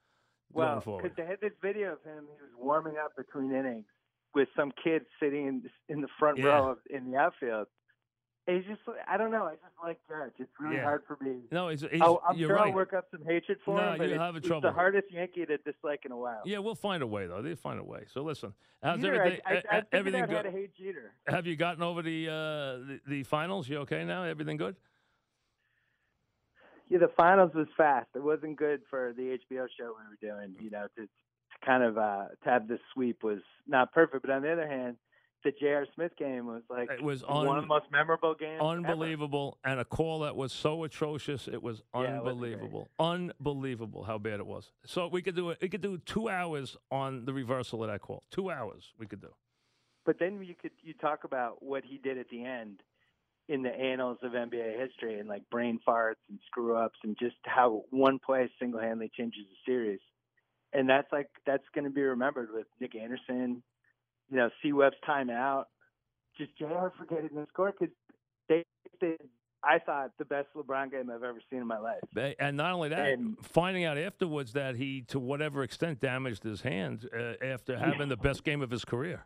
Well, 0.54 0.70
going 0.70 0.82
forward. 0.82 1.04
because 1.04 1.18
they 1.18 1.26
had 1.26 1.42
this 1.42 1.52
video 1.62 1.92
of 1.92 2.04
him. 2.06 2.24
He 2.38 2.42
was 2.42 2.52
warming 2.58 2.94
up 3.04 3.18
between 3.18 3.52
innings 3.54 3.84
with 4.36 4.48
some 4.56 4.72
kid 4.84 5.06
sitting 5.20 5.48
in 5.48 5.64
in 5.88 6.02
the 6.02 6.08
front 6.20 6.38
Yeah. 6.38 6.46
row 6.46 6.72
of, 6.72 6.78
in 6.90 7.12
the 7.12 7.18
outfield. 7.18 7.68
He's 8.48 8.64
just, 8.66 8.82
I 9.08 9.18
don't 9.18 9.30
know. 9.30 9.44
I 9.44 9.52
just 9.52 9.76
like 9.84 10.00
Judge. 10.08 10.32
It's 10.40 10.50
really 10.60 10.78
Yeah. 10.78 10.84
hard 10.84 11.04
for 11.08 11.18
me. 11.22 11.42
No, 11.52 11.70
he's, 11.70 11.84
Oh, 12.02 12.20
I'm 12.28 12.36
you're 12.36 12.50
sure 12.50 12.56
right. 12.56 12.68
I'll 12.70 12.74
work 12.74 12.94
up 12.94 13.06
some 13.12 13.24
hatred 13.24 13.60
for 13.64 13.78
No, 13.78 13.92
him, 13.92 13.98
but 14.00 14.10
it's, 14.10 14.18
having 14.18 14.38
it's 14.40 14.48
trouble. 14.48 14.62
the 14.62 14.72
hardest 14.72 15.12
Yankee 15.12 15.46
to 15.46 15.58
dislike 15.58 16.04
in 16.06 16.12
a 16.12 16.18
while. 16.18 16.42
Yeah, 16.46 16.58
we'll 16.58 16.74
find 16.74 17.04
a 17.04 17.08
way 17.08 17.28
though. 17.28 17.44
They'll 17.44 17.56
find 17.56 17.80
a 17.80 17.84
way. 17.84 18.06
So 18.08 18.24
listen, 18.24 18.54
how's 18.82 19.02
Jeter, 19.02 19.22
everything? 19.22 19.42
I, 19.46 19.54
I, 19.70 19.78
I 19.78 19.84
everything 19.92 20.26
good? 20.26 20.46
hate 20.48 20.76
Jeter. 20.76 21.12
Have 21.28 21.46
you 21.46 21.56
gotten 21.58 21.84
over 21.84 22.02
the, 22.02 22.28
uh, 22.28 22.32
the 22.88 23.00
the 23.08 23.24
finals? 23.24 23.70
You 23.70 23.80
okay 23.80 24.04
now? 24.04 24.24
Everything 24.24 24.58
good? 24.58 24.76
Yeah, 26.88 26.98
the 26.98 27.10
finals 27.16 27.52
was 27.54 27.68
fast. 27.78 28.08
It 28.16 28.24
wasn't 28.24 28.58
good 28.58 28.82
for 28.90 29.14
the 29.16 29.38
HBO 29.52 29.68
show 29.78 29.94
we 29.96 30.10
were 30.10 30.18
doing. 30.22 30.56
You 30.60 30.72
know, 30.72 30.88
to 30.98 31.08
kind 31.66 31.84
of 31.84 31.98
uh, 31.98 32.26
to 32.44 32.50
have 32.50 32.68
this 32.68 32.80
sweep 32.94 33.24
was 33.24 33.40
not 33.68 33.94
perfect. 33.94 34.24
But 34.26 34.32
on 34.32 34.42
the 34.42 34.52
other 34.52 34.68
hand, 34.68 34.98
the 35.44 35.52
J.R. 35.52 35.86
Smith 35.96 36.12
game 36.18 36.48
was 36.48 36.64
like 36.70 36.90
It 36.92 37.02
was 37.02 37.24
one 37.24 37.58
of 37.58 37.64
the 37.64 37.68
most 37.68 37.86
memorable 37.92 38.36
games. 38.36 38.60
ever. 38.60 38.70
Unbelievable, 38.70 39.58
and 39.64 39.80
a 39.80 39.86
call 39.86 40.20
that 40.22 40.36
was 40.36 40.52
so 40.52 40.84
atrocious. 40.84 41.48
It 41.48 41.64
was 41.64 41.82
Yeah, 41.94 42.02
it 42.02 42.08
unbelievable, 42.18 42.90
unbelievable 43.00 44.04
how 44.04 44.18
bad 44.18 44.40
it 44.40 44.46
was. 44.46 44.72
So 44.86 45.08
we 45.08 45.22
could 45.22 45.36
do 45.36 45.52
it. 45.52 45.60
We 45.62 45.70
could 45.70 45.82
do 45.82 45.98
two 46.00 46.30
hours 46.30 46.76
on 46.92 47.26
the 47.26 47.34
reversal 47.34 47.84
of 47.84 47.90
that 47.90 48.02
call. 48.02 48.24
Two 48.32 48.52
hours 48.52 48.92
we 48.98 49.06
could 49.06 49.22
do. 49.22 49.34
But 50.06 50.18
then 50.20 50.42
you 50.42 50.56
could 50.56 50.72
you 50.82 50.94
talk 50.94 51.24
about 51.24 51.64
what 51.64 51.84
he 51.86 51.98
did 51.98 52.18
at 52.18 52.30
the 52.30 52.44
end 52.44 52.82
in 53.48 53.64
the 53.64 53.70
annals 53.70 54.18
of 54.22 54.34
NBA 54.34 54.80
history 54.80 55.20
and 55.20 55.28
like 55.28 55.50
brain 55.50 55.80
farts 55.88 56.22
and 56.30 56.40
screw 56.48 56.76
ups 56.76 57.00
and 57.04 57.18
just 57.20 57.36
how 57.46 57.84
one 57.90 58.20
play 58.20 58.50
single 58.60 58.80
handedly 58.80 59.12
changes 59.16 59.44
the 59.50 59.72
series. 59.72 60.00
And 60.74 60.88
that's 60.90 61.12
like 61.12 61.30
that's 61.46 61.64
going 61.74 61.86
to 61.86 61.90
be 61.90 62.02
remembered 62.02 62.50
with 62.54 62.68
Nick 62.80 62.96
Anderson, 62.96 63.64
you 64.30 64.38
know, 64.38 64.50
C 64.62 64.72
Webb's 64.74 64.96
timeout, 65.08 65.66
just 66.38 66.56
J.R. 66.60 66.94
forgetting 66.98 67.30
the 67.34 67.46
score 67.50 67.74
because 67.78 67.94
they 68.48 68.64
did. 69.00 69.20
I 69.62 69.78
thought 69.80 70.12
the 70.18 70.24
best 70.26 70.48
LeBron 70.56 70.90
game 70.92 71.10
I've 71.10 71.24
ever 71.24 71.42
seen 71.50 71.60
in 71.60 71.68
my 71.68 71.80
life. 71.80 72.00
They- 72.16 72.34
And 72.40 72.56
not 72.56 72.72
only 72.72 72.88
that, 72.90 73.10
And- 73.10 73.36
finding 73.46 73.84
out 73.84 73.98
afterwards 73.98 74.54
that 74.54 74.76
he, 74.78 75.02
to 75.10 75.20
whatever 75.20 75.64
extent, 75.64 76.00
damaged 76.00 76.44
his 76.44 76.62
hand 76.62 77.10
uh, 77.14 77.34
after 77.44 77.78
having 77.78 78.08
the 78.08 78.16
best 78.16 78.46
game 78.46 78.62
of 78.62 78.70
his 78.72 78.86
career. 78.86 79.26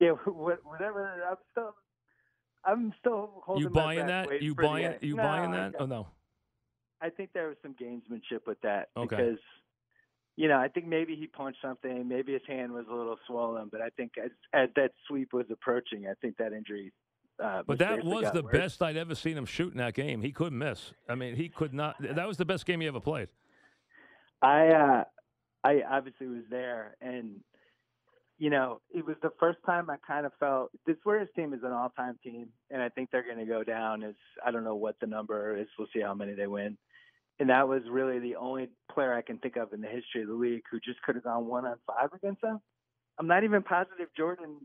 Yeah, 0.00 0.10
whatever. 0.24 1.22
I'm 1.28 1.36
still, 1.50 1.74
I'm 2.64 2.94
still 2.98 3.42
holding 3.44 3.64
You 3.64 3.68
buying 3.70 4.06
that? 4.06 4.40
You 4.40 4.54
buying? 4.54 4.94
You 5.02 5.16
No, 5.16 5.22
buying 5.22 5.50
that? 5.50 5.74
Oh 5.78 5.84
no. 5.86 6.06
I 7.02 7.10
think 7.10 7.30
there 7.34 7.48
was 7.48 7.56
some 7.62 7.74
gamesmanship 7.74 8.46
with 8.46 8.60
that 8.62 8.88
Okay. 8.96 9.16
because, 9.16 9.38
you 10.36 10.48
know, 10.48 10.58
I 10.58 10.68
think 10.68 10.86
maybe 10.86 11.14
he 11.14 11.26
punched 11.26 11.58
something, 11.60 12.08
maybe 12.08 12.32
his 12.32 12.42
hand 12.48 12.72
was 12.72 12.86
a 12.90 12.94
little 12.94 13.18
swollen, 13.26 13.68
but 13.70 13.80
I 13.80 13.90
think 13.90 14.12
as 14.22 14.30
as 14.52 14.68
that 14.76 14.92
sweep 15.06 15.32
was 15.32 15.46
approaching, 15.50 16.06
I 16.06 16.14
think 16.20 16.36
that 16.38 16.52
injury. 16.52 16.92
Uh, 17.42 17.62
But 17.66 17.78
that 17.78 18.04
was 18.04 18.30
the 18.32 18.42
worse. 18.42 18.52
best 18.52 18.82
I'd 18.82 18.96
ever 18.96 19.14
seen 19.14 19.36
him 19.36 19.46
shoot 19.46 19.72
in 19.72 19.78
that 19.78 19.94
game. 19.94 20.22
He 20.22 20.32
couldn't 20.32 20.58
miss. 20.58 20.92
I 21.08 21.14
mean, 21.14 21.34
he 21.34 21.48
could 21.48 21.74
not. 21.74 21.96
That 22.00 22.26
was 22.26 22.36
the 22.36 22.44
best 22.44 22.66
game 22.66 22.80
he 22.80 22.86
ever 22.86 23.00
played. 23.00 23.28
I 24.40 24.68
uh, 24.68 25.04
I 25.64 25.82
obviously 25.88 26.26
was 26.28 26.44
there, 26.50 26.96
and 27.00 27.40
you 28.38 28.50
know, 28.50 28.80
it 28.90 29.06
was 29.06 29.16
the 29.22 29.30
first 29.38 29.58
time 29.64 29.88
I 29.88 29.96
kind 30.04 30.26
of 30.26 30.32
felt 30.40 30.70
this 30.86 30.96
Warriors 31.04 31.28
team 31.36 31.54
is 31.54 31.60
an 31.62 31.70
all-time 31.72 32.18
team, 32.24 32.48
and 32.70 32.82
I 32.82 32.88
think 32.88 33.10
they're 33.10 33.22
going 33.22 33.38
to 33.38 33.44
go 33.44 33.62
down 33.62 34.02
as 34.02 34.14
I 34.44 34.50
don't 34.50 34.64
know 34.64 34.74
what 34.74 34.96
the 35.00 35.06
number 35.06 35.56
is. 35.56 35.68
We'll 35.78 35.88
see 35.94 36.00
how 36.00 36.14
many 36.14 36.34
they 36.34 36.48
win. 36.48 36.76
And 37.42 37.50
that 37.50 37.66
was 37.66 37.82
really 37.90 38.20
the 38.20 38.36
only 38.36 38.68
player 38.88 39.12
I 39.12 39.20
can 39.20 39.36
think 39.38 39.56
of 39.56 39.72
in 39.72 39.80
the 39.80 39.88
history 39.88 40.22
of 40.22 40.28
the 40.28 40.34
league 40.34 40.62
who 40.70 40.78
just 40.78 41.02
could 41.02 41.16
have 41.16 41.24
gone 41.24 41.48
one 41.48 41.64
on 41.66 41.74
five 41.88 42.10
against 42.14 42.40
them. 42.40 42.60
I'm 43.18 43.26
not 43.26 43.42
even 43.42 43.64
positive 43.64 44.06
Jordan 44.16 44.58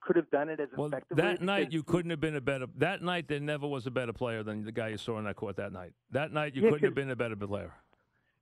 could 0.00 0.14
have 0.14 0.30
done 0.30 0.48
it 0.48 0.60
as 0.60 0.68
Well, 0.76 0.86
effectively. 0.86 1.20
that 1.22 1.40
night 1.42 1.72
you 1.72 1.82
couldn't 1.82 2.10
have 2.12 2.20
been 2.20 2.36
a 2.36 2.40
better. 2.40 2.66
That 2.76 3.02
night 3.02 3.26
there 3.26 3.40
never 3.40 3.66
was 3.66 3.88
a 3.88 3.90
better 3.90 4.12
player 4.12 4.44
than 4.44 4.64
the 4.64 4.70
guy 4.70 4.90
you 4.90 4.96
saw 4.96 5.18
in 5.18 5.24
that 5.24 5.34
court 5.34 5.56
that 5.56 5.72
night. 5.72 5.92
That 6.12 6.30
night 6.32 6.54
you 6.54 6.62
Yeah, 6.62 6.70
couldn't 6.70 6.84
have 6.84 6.94
been 6.94 7.10
a 7.10 7.16
better 7.16 7.34
player. 7.34 7.72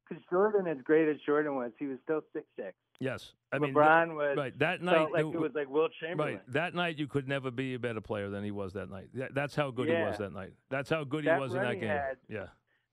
because 0.06 0.22
Jordan, 0.28 0.66
as 0.66 0.76
great 0.84 1.08
as 1.08 1.16
Jordan 1.24 1.54
was, 1.54 1.72
he 1.78 1.86
was 1.86 1.96
still 2.04 2.20
six 2.34 2.44
six. 2.56 2.74
Yes, 3.00 3.32
I 3.52 3.58
mean 3.58 3.72
LeBron 3.72 4.14
was 4.14 4.36
right 4.36 4.56
that 4.58 4.82
night. 4.82 5.10
like 5.12 5.24
there 5.24 5.32
it 5.32 5.40
was 5.40 5.52
like 5.54 5.70
Wilt 5.70 5.92
Chamberlain. 5.98 6.34
Right, 6.34 6.52
that 6.52 6.74
night 6.74 6.98
you 6.98 7.06
could 7.06 7.26
never 7.26 7.50
be 7.50 7.72
a 7.72 7.78
better 7.78 8.02
player 8.02 8.28
than 8.28 8.44
he 8.44 8.50
was 8.50 8.74
that 8.74 8.90
night. 8.90 9.08
That, 9.14 9.34
that's 9.34 9.56
how 9.56 9.70
good 9.70 9.88
he 9.88 9.94
was 9.94 10.18
that 10.18 10.34
night. 10.34 10.52
That's 10.68 10.90
how 10.90 11.04
good 11.04 11.24
That 11.24 11.36
he 11.36 11.40
was 11.40 11.54
in 11.54 11.62
that 11.62 11.80
game. 11.80 11.88
had- 11.88 12.18
yeah, 12.28 12.48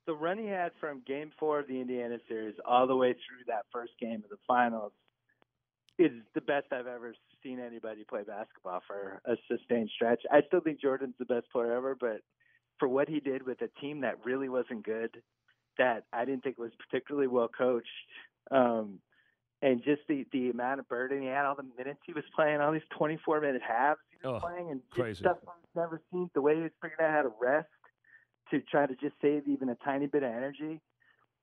the 0.10 0.15
run 0.15 0.39
he 0.39 0.48
had 0.48 0.72
from 0.80 1.04
game 1.06 1.32
four 1.39 1.60
of 1.60 1.67
the 1.67 1.80
Indiana 1.80 2.17
series 2.28 2.56
all 2.65 2.88
the 2.88 2.95
way 2.95 3.13
through 3.13 3.45
that 3.45 3.65
first 3.72 3.91
game 4.02 4.24
of 4.24 4.30
the 4.32 4.39
finals 4.48 4.91
is 6.00 6.10
the 6.34 6.41
best 6.41 6.65
I've 6.72 6.88
ever 6.88 7.13
seen 7.43 7.60
anybody 7.60 8.04
play 8.10 8.24
basketball 8.24 8.82
for 8.88 9.22
a 9.26 9.36
sustained 9.48 9.91
stretch. 9.93 10.24
I 10.32 10.41
still 10.48 10.62
think 10.62 10.82
Jordan's 10.82 11.13
the 11.19 11.26
best 11.26 11.45
player 11.52 11.74
ever, 11.74 11.93
but 11.93 12.22
for 12.80 12.88
what 12.88 13.08
he 13.08 13.19
did 13.19 13.45
with 13.45 13.62
a 13.62 13.67
team 13.80 14.02
that 14.02 14.26
really 14.26 14.50
wasn't 14.50 14.84
good, 14.84 15.22
that 15.78 16.06
I 16.12 16.26
didn't 16.26 16.41
think 16.43 16.58
was 16.58 16.72
particularly 16.89 17.28
well 17.28 17.50
coached, 17.56 17.88
um, 18.50 18.98
and 19.62 19.84
just 19.84 20.02
the 20.08 20.26
the 20.32 20.50
amount 20.50 20.80
of 20.80 20.89
burden 20.89 21.22
he 21.22 21.28
had, 21.28 21.45
all 21.45 21.56
the 21.56 21.69
minutes 21.78 22.00
he 22.08 22.13
was 22.13 22.24
playing, 22.36 22.62
all 22.62 22.72
these 22.72 22.82
24 22.98 23.41
minute 23.41 23.62
halves 23.62 24.00
he 24.10 24.28
was 24.28 24.41
Oh, 24.41 24.48
playing, 24.48 24.72
and 24.72 24.82
crazy. 24.89 25.19
stuff 25.19 25.38
I've 25.48 25.54
never 25.76 26.02
seen. 26.12 26.32
The 26.34 26.41
way 26.41 26.56
he 26.56 26.62
was 26.63 26.72
figuring 26.82 27.08
out 27.08 27.15
how 27.15 27.22
to 27.22 27.32
rest 27.39 27.67
to 28.51 28.62
try 28.62 28.85
to 28.85 28.95
just 28.95 29.15
save 29.21 29.47
even 29.47 29.69
a 29.69 29.75
tiny 29.75 30.07
bit 30.07 30.23
of 30.23 30.31
energy. 30.31 30.81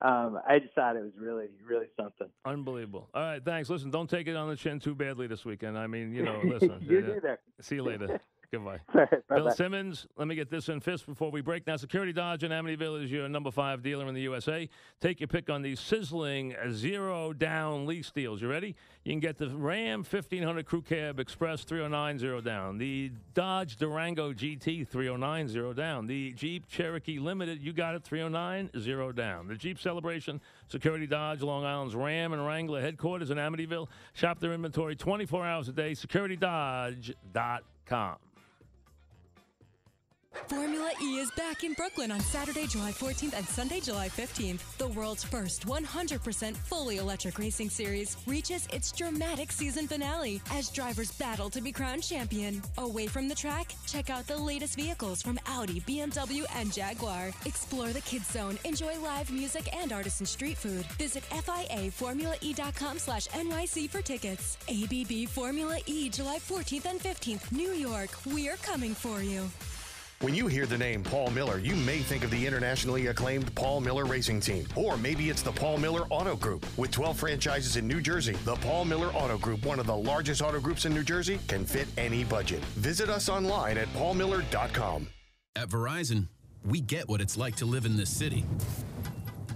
Um, 0.01 0.39
I 0.47 0.59
just 0.59 0.75
thought 0.75 0.95
it 0.95 1.01
was 1.01 1.13
really, 1.17 1.47
really 1.65 1.87
something. 1.99 2.27
unbelievable. 2.45 3.09
All 3.15 3.21
right, 3.21 3.43
thanks. 3.43 3.69
Listen, 3.69 3.89
don't 3.89 4.09
take 4.09 4.27
it 4.27 4.35
on 4.35 4.47
the 4.47 4.55
chin 4.55 4.79
too 4.79 4.93
badly 4.93 5.25
this 5.25 5.43
weekend. 5.43 5.77
I 5.77 5.87
mean, 5.87 6.13
you 6.13 6.23
know, 6.23 6.39
listen. 6.43 6.77
you 6.81 6.99
yeah. 6.99 7.13
neither. 7.13 7.39
See 7.61 7.75
you 7.75 7.83
later. 7.83 8.19
Goodbye. 8.53 8.79
Bill 9.29 9.51
Simmons, 9.51 10.07
let 10.15 10.25
me 10.25 10.33
get 10.33 10.49
this 10.49 10.69
in 10.69 10.79
fist 10.79 11.05
before 11.05 11.31
we 11.31 11.41
break. 11.41 11.67
Now, 11.67 11.75
Security 11.75 12.13
Dodge 12.13 12.45
in 12.45 12.51
Amityville 12.51 13.03
is 13.03 13.11
your 13.11 13.27
number 13.27 13.51
five 13.51 13.83
dealer 13.83 14.07
in 14.07 14.13
the 14.13 14.21
USA. 14.21 14.69
Take 15.01 15.19
your 15.19 15.27
pick 15.27 15.49
on 15.49 15.61
these 15.61 15.81
sizzling 15.81 16.55
uh, 16.55 16.71
zero 16.71 17.33
down 17.33 17.85
lease 17.85 18.09
deals. 18.09 18.41
You 18.41 18.47
ready? 18.47 18.73
You 19.03 19.11
can 19.11 19.19
get 19.19 19.37
the 19.37 19.49
Ram 19.49 19.99
1500 19.99 20.65
Crew 20.65 20.81
Cab 20.81 21.19
Express 21.19 21.65
309 21.65 22.19
zero 22.19 22.39
down, 22.39 22.77
the 22.77 23.11
Dodge 23.33 23.75
Durango 23.75 24.31
GT 24.31 24.87
309 24.87 25.49
zero 25.49 25.73
down, 25.73 26.07
the 26.07 26.31
Jeep 26.31 26.69
Cherokee 26.69 27.19
Limited, 27.19 27.61
you 27.61 27.73
got 27.73 27.95
it 27.95 28.05
309 28.05 28.69
zero 28.79 29.11
down, 29.11 29.49
the 29.49 29.55
Jeep 29.55 29.77
Celebration 29.77 30.39
Security 30.69 31.05
Dodge 31.05 31.41
Long 31.41 31.65
Island's 31.65 31.95
Ram 31.95 32.31
and 32.31 32.45
Wrangler 32.45 32.79
headquarters 32.79 33.29
in 33.29 33.37
Amityville. 33.37 33.89
Shop 34.13 34.39
their 34.39 34.53
inventory 34.53 34.95
24 34.95 35.45
hours 35.45 35.67
a 35.67 35.73
day. 35.73 35.91
SecurityDodge.com. 35.91 38.15
Formula 40.45 40.91
E 41.01 41.17
is 41.17 41.31
back 41.31 41.63
in 41.63 41.73
Brooklyn 41.73 42.11
on 42.11 42.19
Saturday, 42.19 42.67
July 42.67 42.91
14th 42.91 43.33
and 43.33 43.45
Sunday, 43.47 43.79
July 43.79 44.07
15th. 44.07 44.77
The 44.77 44.87
world's 44.89 45.23
first 45.23 45.65
100% 45.67 46.55
fully 46.55 46.97
electric 46.97 47.39
racing 47.39 47.69
series 47.69 48.15
reaches 48.25 48.67
its 48.71 48.91
dramatic 48.91 49.51
season 49.51 49.87
finale 49.87 50.41
as 50.51 50.69
drivers 50.69 51.11
battle 51.11 51.49
to 51.49 51.59
be 51.61 51.71
crowned 51.71 52.03
champion. 52.03 52.61
Away 52.77 53.07
from 53.07 53.27
the 53.27 53.35
track, 53.35 53.73
check 53.85 54.09
out 54.09 54.27
the 54.27 54.37
latest 54.37 54.75
vehicles 54.75 55.21
from 55.21 55.39
Audi, 55.47 55.81
BMW, 55.81 56.45
and 56.55 56.71
Jaguar. 56.71 57.31
Explore 57.45 57.89
the 57.89 58.01
kids 58.01 58.31
zone, 58.31 58.57
enjoy 58.63 58.97
live 58.99 59.31
music 59.31 59.67
and 59.75 59.91
artisan 59.91 60.25
street 60.25 60.57
food. 60.57 60.85
Visit 60.97 61.23
FIAFormulaE.com 61.29 62.99
slash 62.99 63.27
NYC 63.27 63.89
for 63.89 64.01
tickets. 64.01 64.57
ABB 64.69 65.27
Formula 65.27 65.77
E, 65.85 66.09
July 66.09 66.37
14th 66.39 66.85
and 66.85 66.99
15th, 66.99 67.51
New 67.51 67.71
York. 67.71 68.09
We're 68.25 68.57
coming 68.57 68.93
for 68.93 69.21
you. 69.21 69.49
When 70.21 70.33
you 70.33 70.47
hear 70.47 70.65
the 70.65 70.79
name 70.79 71.03
Paul 71.03 71.29
Miller, 71.29 71.59
you 71.59 71.75
may 71.75 71.99
think 71.99 72.23
of 72.23 72.31
the 72.31 72.47
internationally 72.47 73.05
acclaimed 73.05 73.53
Paul 73.53 73.81
Miller 73.81 74.03
Racing 74.03 74.39
Team. 74.39 74.65
Or 74.75 74.97
maybe 74.97 75.29
it's 75.29 75.43
the 75.43 75.51
Paul 75.51 75.77
Miller 75.77 76.07
Auto 76.09 76.35
Group. 76.35 76.65
With 76.75 76.89
12 76.89 77.19
franchises 77.19 77.77
in 77.77 77.87
New 77.87 78.01
Jersey, 78.01 78.33
the 78.43 78.55
Paul 78.55 78.85
Miller 78.85 79.09
Auto 79.09 79.37
Group, 79.37 79.63
one 79.63 79.79
of 79.79 79.85
the 79.85 79.95
largest 79.95 80.41
auto 80.41 80.59
groups 80.59 80.85
in 80.85 80.93
New 80.95 81.03
Jersey, 81.03 81.37
can 81.47 81.65
fit 81.65 81.87
any 81.99 82.23
budget. 82.23 82.65
Visit 82.77 83.09
us 83.09 83.29
online 83.29 83.77
at 83.77 83.87
paulmiller.com. 83.89 85.07
At 85.55 85.69
Verizon, 85.69 86.29
we 86.65 86.81
get 86.81 87.07
what 87.07 87.21
it's 87.21 87.37
like 87.37 87.55
to 87.57 87.65
live 87.65 87.85
in 87.85 87.95
this 87.95 88.09
city. 88.09 88.43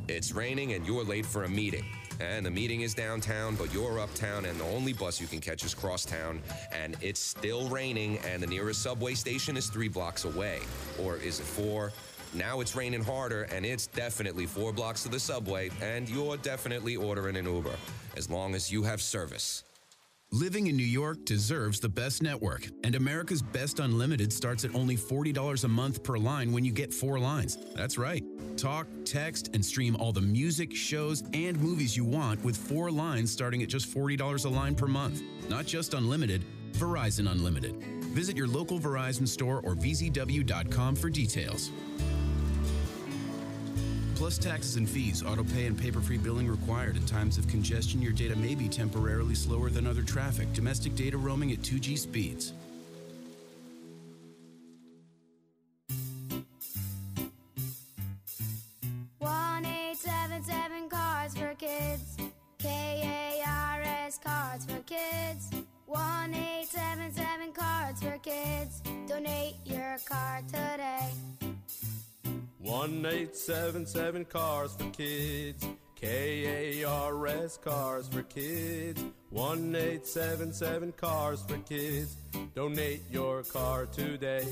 It's 0.08 0.32
raining 0.32 0.74
and 0.74 0.86
you're 0.86 1.04
late 1.04 1.26
for 1.26 1.44
a 1.44 1.50
meeting. 1.50 1.86
And 2.22 2.46
the 2.46 2.52
meeting 2.52 2.82
is 2.82 2.94
downtown, 2.94 3.56
but 3.56 3.74
you're 3.74 4.00
uptown, 4.00 4.46
and 4.46 4.60
the 4.60 4.66
only 4.66 4.94
bus 4.94 5.20
you 5.20 5.26
can 5.26 5.40
catch 5.40 5.66
is 5.66 5.74
crosstown, 5.74 6.40
and 6.72 6.96
it's 7.02 7.20
still 7.20 7.68
raining, 7.68 8.20
and 8.20 8.44
the 8.44 8.48
nearest 8.48 8.84
subway 8.84 9.16
station 9.16 9.58
is 9.58 9.68
three 9.68 9.88
blocks 9.88 10.26
away. 10.26 10.60
Or 11.02 11.18
is 11.18 11.40
it 11.40 11.46
four? 11.46 11.92
Now 12.36 12.62
it's 12.62 12.76
raining 12.76 13.04
harder, 13.04 13.44
and 13.44 13.66
it's 13.66 13.88
definitely 13.88 14.46
four 14.46 14.72
blocks 14.72 15.02
to 15.04 15.10
the 15.10 15.20
subway, 15.20 15.72
and 15.82 16.08
you're 16.08 16.38
definitely 16.38 16.96
ordering 16.96 17.38
an 17.38 17.46
Uber, 17.46 17.76
as 18.16 18.30
long 18.30 18.54
as 18.54 18.72
you 18.72 18.84
have 18.84 19.02
service. 19.02 19.64
Living 20.34 20.68
in 20.68 20.78
New 20.78 20.86
York 20.86 21.26
deserves 21.26 21.82
the 21.82 21.90
best 21.90 22.24
network, 22.24 22.66
and 22.86 22.96
America's 22.96 23.42
Best 23.42 23.82
Unlimited 23.82 24.32
starts 24.32 24.64
at 24.64 24.74
only 24.74 24.96
$40 24.96 25.66
a 25.66 25.68
month 25.68 26.02
per 26.04 26.16
line 26.16 26.54
when 26.54 26.64
you 26.64 26.72
get 26.72 26.94
four 26.94 27.20
lines. 27.20 27.58
That's 27.76 27.98
right. 27.98 28.24
Talk, 28.56 28.88
text, 29.04 29.50
and 29.54 29.64
stream 29.64 29.98
all 29.98 30.14
the 30.14 30.22
music, 30.22 30.74
shows, 30.74 31.22
and 31.34 31.60
movies 31.60 31.98
you 31.98 32.06
want 32.06 32.42
with 32.46 32.56
four 32.56 32.90
lines 32.90 33.30
starting 33.30 33.62
at 33.62 33.68
just 33.68 33.94
$40 33.94 34.46
a 34.46 34.48
line 34.48 34.74
per 34.74 34.88
month. 34.88 35.22
Not 35.50 35.66
just 35.66 35.96
unlimited, 35.96 36.46
Verizon 36.76 37.30
Unlimited. 37.30 37.84
Visit 38.16 38.38
your 38.38 38.48
local 38.48 38.80
Verizon 38.80 39.28
store 39.28 39.60
or 39.66 39.76
vzw.com 39.76 40.96
for 40.96 41.10
details. 41.10 41.72
Plus 44.22 44.38
taxes 44.38 44.76
and 44.76 44.88
fees, 44.88 45.24
auto 45.24 45.44
pay, 45.44 45.66
and 45.66 45.76
paper 45.76 46.00
free 46.00 46.20
billing 46.20 46.48
required. 46.48 46.96
In 46.96 47.04
times 47.08 47.40
of 47.40 47.48
congestion, 47.48 48.04
your 48.04 48.12
data 48.12 48.36
may 48.36 48.54
be 48.54 48.70
temporarily 48.70 49.34
slower 49.34 49.72
than 49.72 49.88
other 49.88 50.04
traffic. 50.04 50.54
Domestic 50.54 50.94
data 50.94 51.18
roaming 51.18 51.52
at 51.54 51.64
2G 51.64 51.98
speeds. 51.98 52.54
1877 73.48 74.26
Cars 74.26 74.76
for 74.76 74.90
Kids. 74.92 75.66
K 75.96 76.80
A 76.84 76.88
R 76.88 77.26
S 77.26 77.58
Cars 77.58 78.08
for 78.08 78.22
Kids. 78.22 79.04
1877 79.32 80.92
Cars 80.92 81.42
for 81.48 81.58
Kids. 81.58 82.18
Donate 82.54 83.02
your 83.10 83.42
car 83.42 83.88
today. 83.88 84.46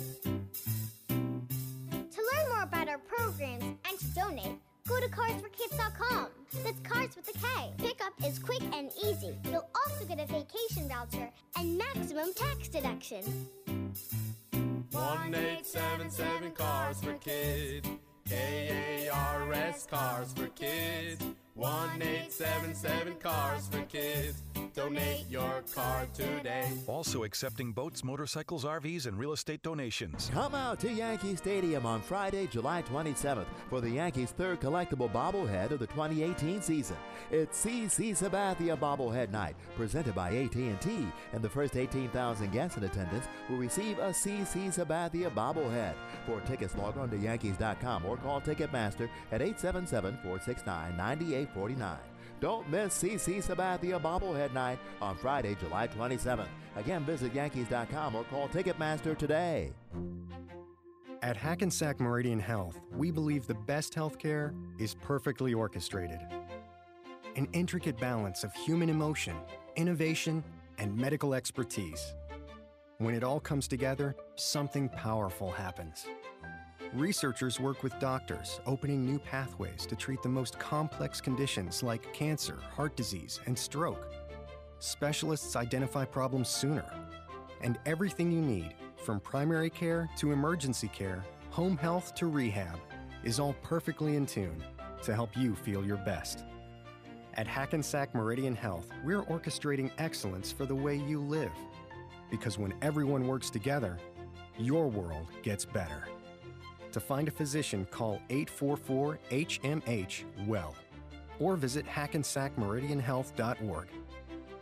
To 1.08 1.14
learn 1.14 2.50
more 2.50 2.64
about 2.64 2.88
our 2.88 2.98
programs 2.98 3.64
and 3.64 4.00
to 4.00 4.06
donate, 4.16 4.58
go 4.88 5.00
to 5.00 5.08
carsforkids.com. 5.08 6.30
That's 6.64 6.80
cars 6.80 7.16
with 7.16 7.30
a 7.30 7.34
K. 7.34 7.74
Pickup 7.78 8.14
is 8.26 8.40
quick 8.40 8.64
and 8.74 8.90
easy. 9.06 9.36
You'll 9.46 9.70
also 9.76 10.06
get 10.06 10.20
a 10.20 10.26
vacation 10.26 10.90
voucher 10.90 11.30
and 11.58 11.78
maximum 11.78 12.34
tax 12.34 12.70
deduction. 12.70 13.22
1877 14.92 16.52
Cars 16.54 17.02
for 17.02 17.14
Kids. 17.14 17.88
K 18.30 19.08
A 19.08 19.12
R 19.12 19.54
S 19.54 19.88
Cars 19.88 20.34
for 20.34 20.48
Kids. 20.50 21.24
1877 21.56 23.16
Cars 23.16 23.68
for 23.70 23.82
Kids. 23.84 24.44
Donate 24.76 25.26
your 25.30 25.64
car 25.74 26.06
today. 26.14 26.70
Also 26.88 27.24
accepting 27.24 27.72
boats, 27.72 28.04
motorcycles, 28.04 28.66
RVs, 28.66 29.08
and 29.08 29.18
real 29.20 29.34
estate 29.34 29.62
donations. 29.62 30.30
Come 30.34 30.56
out 30.56 30.80
to 30.80 30.92
Yankee 30.92 31.36
Stadium 31.36 31.86
on 31.86 32.02
Friday, 32.02 32.48
July 32.48 32.82
27th 32.84 33.46
for 33.70 33.82
the 33.82 33.90
Yankees' 33.90 34.32
third 34.32 34.60
collectible 34.60 35.12
bobblehead 35.12 35.72
of 35.72 35.80
the 35.80 35.88
2018 35.88 36.62
season. 36.62 36.98
It's 37.32 37.66
CC 37.66 38.12
Sabathia 38.12 38.78
Bobblehead 38.78 39.32
Night, 39.32 39.56
presented 39.76 40.16
by 40.16 40.36
AT&T, 40.36 41.08
and 41.34 41.42
the 41.42 41.50
first 41.50 41.76
18,000 41.76 42.52
guests 42.52 42.78
in 42.78 42.84
attendance 42.84 43.26
will 43.50 43.58
receive 43.58 43.98
a 44.00 44.10
CC 44.10 44.68
Sabathia 44.68 45.34
bobblehead. 45.34 45.94
For 46.26 46.40
tickets, 46.42 46.76
log 46.76 46.98
on 46.98 47.10
to 47.10 47.18
Yankees.com 47.18 48.06
or 48.06 48.18
call 48.18 48.42
Ticketmaster 48.42 49.10
at 49.32 49.42
877-469-9849. 49.42 51.98
Don't 52.40 52.70
miss 52.70 53.04
CC 53.04 53.44
Sabathia 53.44 54.02
Bobblehead 54.02 54.54
Night 54.54 54.80
on 55.02 55.18
Friday, 55.18 55.58
July 55.60 55.88
27th. 55.88 56.48
Again, 56.78 57.04
visit 57.04 57.34
Yankees.com 57.34 58.16
or 58.16 58.24
call 58.26 58.48
Ticketmaster 58.48 59.18
today. 59.18 59.74
At 61.22 61.36
Hackensack 61.36 62.00
Meridian 62.00 62.40
Health, 62.40 62.80
we 62.94 63.12
believe 63.12 63.46
the 63.46 63.56
best 63.56 63.94
healthcare 63.94 64.54
is 64.80 64.96
perfectly 64.96 65.54
orchestrated. 65.54 66.20
An 67.36 67.48
intricate 67.52 67.98
balance 67.98 68.46
of 68.46 68.54
human 68.54 68.90
emotion, 68.90 69.36
innovation, 69.76 70.42
and 70.78 70.96
medical 70.96 71.34
expertise. 71.34 72.14
When 73.00 73.14
it 73.16 73.24
all 73.24 73.42
comes 73.42 73.68
together, 73.68 74.16
something 74.36 74.88
powerful 74.90 75.52
happens. 75.52 76.06
Researchers 76.94 77.60
work 77.60 77.84
with 77.84 77.98
doctors, 78.00 78.60
opening 78.66 79.06
new 79.06 79.20
pathways 79.20 79.86
to 79.86 79.96
treat 79.96 80.24
the 80.24 80.30
most 80.30 80.58
complex 80.58 81.22
conditions 81.22 81.84
like 81.84 82.12
cancer, 82.14 82.58
heart 82.76 82.96
disease, 82.96 83.40
and 83.46 83.58
stroke. 83.58 84.08
Specialists 84.80 85.56
identify 85.56 86.04
problems 86.04 86.50
sooner. 86.50 86.86
And 87.62 87.78
everything 87.86 88.32
you 88.32 88.42
need, 88.42 88.74
from 89.06 89.20
primary 89.20 89.70
care 89.70 90.10
to 90.18 90.32
emergency 90.32 90.88
care, 90.88 91.24
home 91.52 91.78
health 91.78 92.16
to 92.16 92.26
rehab, 92.26 92.80
is 93.24 93.40
all 93.40 93.54
perfectly 93.62 94.16
in 94.16 94.26
tune 94.26 94.64
to 95.04 95.14
help 95.14 95.38
you 95.38 95.54
feel 95.54 95.86
your 95.86 95.98
best. 95.98 96.44
At 97.36 97.46
Hackensack 97.46 98.16
Meridian 98.16 98.56
Health, 98.56 98.90
we're 99.06 99.22
orchestrating 99.26 99.92
excellence 100.00 100.52
for 100.52 100.66
the 100.66 100.74
way 100.74 100.96
you 100.96 101.22
live. 101.22 101.52
Because 102.32 102.58
when 102.58 102.74
everyone 102.82 103.28
works 103.28 103.52
together, 103.52 104.00
your 104.58 104.88
world 104.88 105.28
gets 105.44 105.66
better. 105.66 106.08
To 106.92 107.00
find 107.00 107.28
a 107.28 107.32
physician, 107.32 107.88
call 107.92 108.22
844 108.30 109.20
HMH 109.32 110.24
WELL 110.48 110.76
or 111.40 111.56
visit 111.56 111.86
hackensackmeridianhealth.org. 111.86 113.88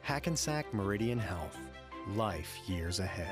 Hackensack 0.02 0.74
Meridian 0.74 1.20
Health. 1.20 1.58
Life 2.16 2.58
years 2.66 3.00
ahead. 3.00 3.28